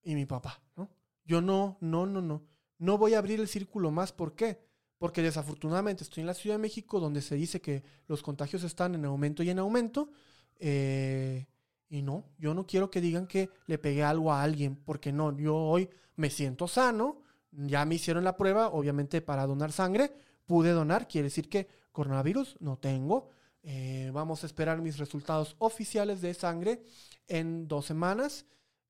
Y 0.04 0.16
mi 0.16 0.26
papá, 0.26 0.62
¿no? 0.78 0.90
Yo 1.26 1.42
no, 1.42 1.78
no, 1.82 2.06
no, 2.06 2.22
no. 2.22 2.46
No 2.78 2.98
voy 2.98 3.16
a 3.16 3.18
abrir 3.18 3.42
el 3.42 3.48
círculo 3.50 3.92
más. 3.92 4.14
¿Por 4.14 4.36
qué? 4.36 4.62
Porque 5.00 5.22
desafortunadamente 5.22 6.04
estoy 6.04 6.22
en 6.22 6.28
la 6.28 6.34
Ciudad 6.34 6.56
de 6.56 6.62
México, 6.62 7.00
donde 7.00 7.22
se 7.22 7.36
dice 7.36 7.60
que 7.60 7.84
los 8.08 8.24
contagios 8.24 8.64
están 8.64 8.96
en 8.96 9.06
aumento 9.06 9.44
y 9.44 9.50
en 9.50 9.60
aumento. 9.60 10.12
Eh, 10.60 11.48
y 11.90 12.04
no, 12.04 12.26
yo 12.38 12.54
no 12.54 12.68
quiero 12.68 12.92
que 12.92 13.02
digan 13.02 13.26
que 13.26 13.50
le 13.66 13.80
pegué 13.80 14.04
algo 14.04 14.32
a 14.32 14.44
alguien, 14.44 14.76
porque 14.76 15.12
no, 15.12 15.36
yo 15.36 15.56
hoy 15.56 15.90
me 16.16 16.30
siento 16.30 16.68
sano, 16.68 17.24
ya 17.52 17.84
me 17.86 17.96
hicieron 17.96 18.24
la 18.24 18.38
prueba, 18.38 18.68
obviamente 18.68 19.22
para 19.22 19.48
donar 19.48 19.72
sangre, 19.72 20.14
pude 20.46 20.72
donar, 20.72 21.08
quiere 21.08 21.26
decir 21.26 21.50
que 21.50 21.68
coronavirus 21.92 22.58
no 22.60 22.78
tengo. 22.78 23.30
Eh, 23.64 24.12
vamos 24.14 24.44
a 24.44 24.46
esperar 24.46 24.82
mis 24.82 24.98
resultados 24.98 25.56
oficiales 25.60 26.22
de 26.22 26.34
sangre 26.34 26.84
en 27.28 27.68
dos 27.68 27.88
semanas. 27.88 28.46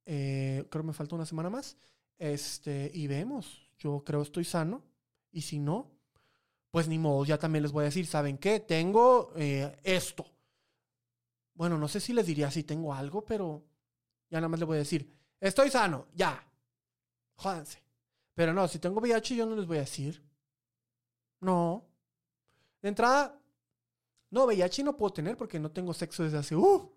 Eh, 0.05 0.65
creo 0.69 0.83
que 0.83 0.87
me 0.87 0.93
falta 0.93 1.15
una 1.15 1.25
semana 1.25 1.49
más. 1.49 1.77
Este, 2.17 2.91
y 2.93 3.07
vemos, 3.07 3.69
yo 3.79 4.03
creo 4.03 4.21
estoy 4.21 4.43
sano. 4.43 4.83
Y 5.31 5.41
si 5.41 5.59
no, 5.59 5.91
pues 6.69 6.87
ni 6.87 6.99
modo, 6.99 7.23
ya 7.25 7.37
también 7.37 7.63
les 7.63 7.71
voy 7.71 7.83
a 7.83 7.85
decir, 7.85 8.05
¿saben 8.05 8.37
qué? 8.37 8.59
Tengo 8.59 9.31
eh, 9.37 9.75
esto 9.83 10.25
bueno, 11.59 11.77
no 11.77 11.89
sé 11.89 11.99
si 11.99 12.13
les 12.13 12.25
diría 12.25 12.49
si 12.49 12.63
tengo 12.63 12.93
algo, 12.93 13.25
pero 13.25 13.65
ya 14.29 14.37
nada 14.37 14.47
más 14.47 14.61
les 14.61 14.67
voy 14.67 14.77
a 14.77 14.79
decir, 14.79 15.13
estoy 15.41 15.69
sano, 15.69 16.07
ya. 16.13 16.41
Jódanse. 17.35 17.83
Pero 18.33 18.53
no, 18.53 18.65
si 18.69 18.79
tengo 18.79 19.01
VIH 19.01 19.35
yo 19.35 19.45
no 19.45 19.57
les 19.57 19.67
voy 19.67 19.75
a 19.75 19.81
decir. 19.81 20.23
No. 21.41 21.85
De 22.81 22.87
entrada, 22.87 23.37
no, 24.29 24.45
VIH 24.45 24.85
no 24.85 24.95
puedo 24.95 25.11
tener 25.11 25.35
porque 25.35 25.59
no 25.59 25.69
tengo 25.69 25.93
sexo 25.93 26.23
desde 26.23 26.37
hace... 26.37 26.55
Uh, 26.55 26.89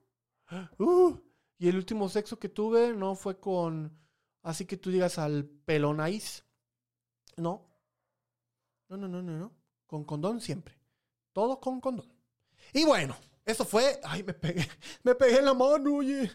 uh, 0.78 1.20
y 1.58 1.68
el 1.68 1.74
último 1.74 2.08
sexo 2.08 2.38
que 2.38 2.48
tuve 2.48 2.94
no 2.94 3.16
fue 3.16 3.40
con... 3.40 3.98
Así 4.42 4.64
que 4.64 4.76
tú 4.76 4.92
digas 4.92 5.18
al 5.18 5.44
pelonais. 5.44 6.44
No. 7.36 7.66
No, 8.88 8.96
no, 8.96 9.08
no, 9.08 9.22
no, 9.22 9.38
no. 9.38 9.52
Con 9.88 10.04
condón 10.04 10.40
siempre. 10.40 10.78
Todo 11.32 11.58
con 11.58 11.80
condón. 11.80 12.14
Y 12.72 12.84
bueno. 12.84 13.16
Eso 13.44 13.64
fue. 13.64 14.00
Ay, 14.04 14.22
me 14.22 14.34
pegué. 14.34 14.68
Me 15.02 15.14
pegué 15.14 15.38
en 15.38 15.46
la 15.46 15.54
mano, 15.54 15.96
oye. 15.96 16.30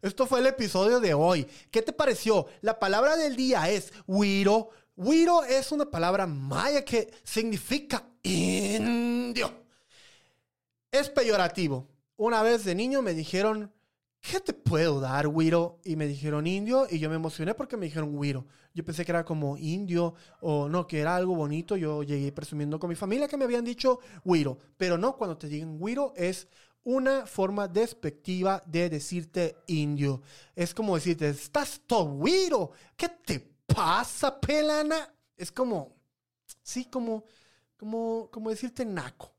Esto 0.00 0.26
fue 0.26 0.40
el 0.40 0.46
episodio 0.46 0.98
de 1.00 1.14
hoy. 1.14 1.46
¿Qué 1.70 1.82
te 1.82 1.92
pareció? 1.92 2.46
La 2.60 2.78
palabra 2.78 3.16
del 3.16 3.36
día 3.36 3.68
es 3.70 3.92
Wiro. 4.06 4.70
Wiro 4.96 5.44
es 5.44 5.72
una 5.72 5.90
palabra 5.90 6.26
maya 6.26 6.84
que 6.84 7.12
significa 7.22 8.04
indio. 8.22 9.52
Es 10.90 11.08
peyorativo. 11.08 11.88
Una 12.16 12.42
vez 12.42 12.64
de 12.64 12.74
niño 12.74 13.02
me 13.02 13.14
dijeron 13.14 13.72
¿qué 14.22 14.40
te 14.40 14.54
puedo 14.54 15.00
dar, 15.00 15.26
Wiro? 15.26 15.80
Y 15.84 15.96
me 15.96 16.06
dijeron 16.06 16.46
indio 16.46 16.86
y 16.88 16.98
yo 16.98 17.10
me 17.10 17.16
emocioné 17.16 17.54
porque 17.54 17.76
me 17.76 17.86
dijeron 17.86 18.16
Wiro. 18.16 18.46
Yo 18.72 18.84
pensé 18.84 19.04
que 19.04 19.12
era 19.12 19.24
como 19.24 19.58
indio 19.58 20.14
o 20.40 20.68
no, 20.68 20.86
que 20.86 21.00
era 21.00 21.14
algo 21.16 21.34
bonito. 21.34 21.76
Yo 21.76 22.02
llegué 22.02 22.32
presumiendo 22.32 22.78
con 22.78 22.88
mi 22.88 22.96
familia 22.96 23.28
que 23.28 23.36
me 23.36 23.44
habían 23.44 23.64
dicho 23.64 23.98
Wiro. 24.24 24.58
Pero 24.78 24.96
no, 24.96 25.16
cuando 25.16 25.36
te 25.36 25.48
digan 25.48 25.76
Wiro 25.78 26.14
es 26.16 26.48
una 26.84 27.26
forma 27.26 27.68
despectiva 27.68 28.62
de 28.66 28.88
decirte 28.88 29.56
indio. 29.66 30.22
Es 30.54 30.72
como 30.72 30.94
decirte, 30.94 31.28
estás 31.28 31.82
todo 31.86 32.04
Wiro. 32.04 32.70
¿Qué 32.96 33.08
te 33.08 33.40
pasa, 33.66 34.40
pelana? 34.40 35.12
Es 35.36 35.52
como, 35.52 35.96
sí, 36.62 36.86
como, 36.86 37.24
como, 37.76 38.30
como 38.30 38.50
decirte 38.50 38.84
naco. 38.84 39.34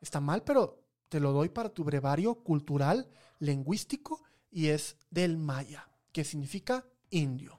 Está 0.00 0.20
mal, 0.20 0.42
pero 0.42 0.86
te 1.08 1.20
lo 1.20 1.32
doy 1.32 1.48
para 1.48 1.68
tu 1.68 1.84
brevario 1.84 2.34
cultural, 2.34 3.08
lingüístico 3.38 4.22
y 4.50 4.68
es 4.68 4.96
del 5.10 5.36
maya, 5.36 5.88
que 6.12 6.24
significa 6.24 6.86
indio. 7.10 7.58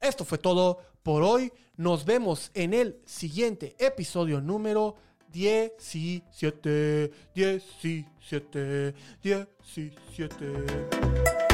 Esto 0.00 0.24
fue 0.24 0.38
todo 0.38 0.78
por 1.02 1.22
hoy. 1.22 1.52
Nos 1.76 2.04
vemos 2.04 2.50
en 2.54 2.74
el 2.74 3.00
siguiente 3.04 3.76
episodio 3.78 4.40
número 4.40 4.96
17. 5.32 7.12
17. 7.34 8.94
17. 9.22 11.49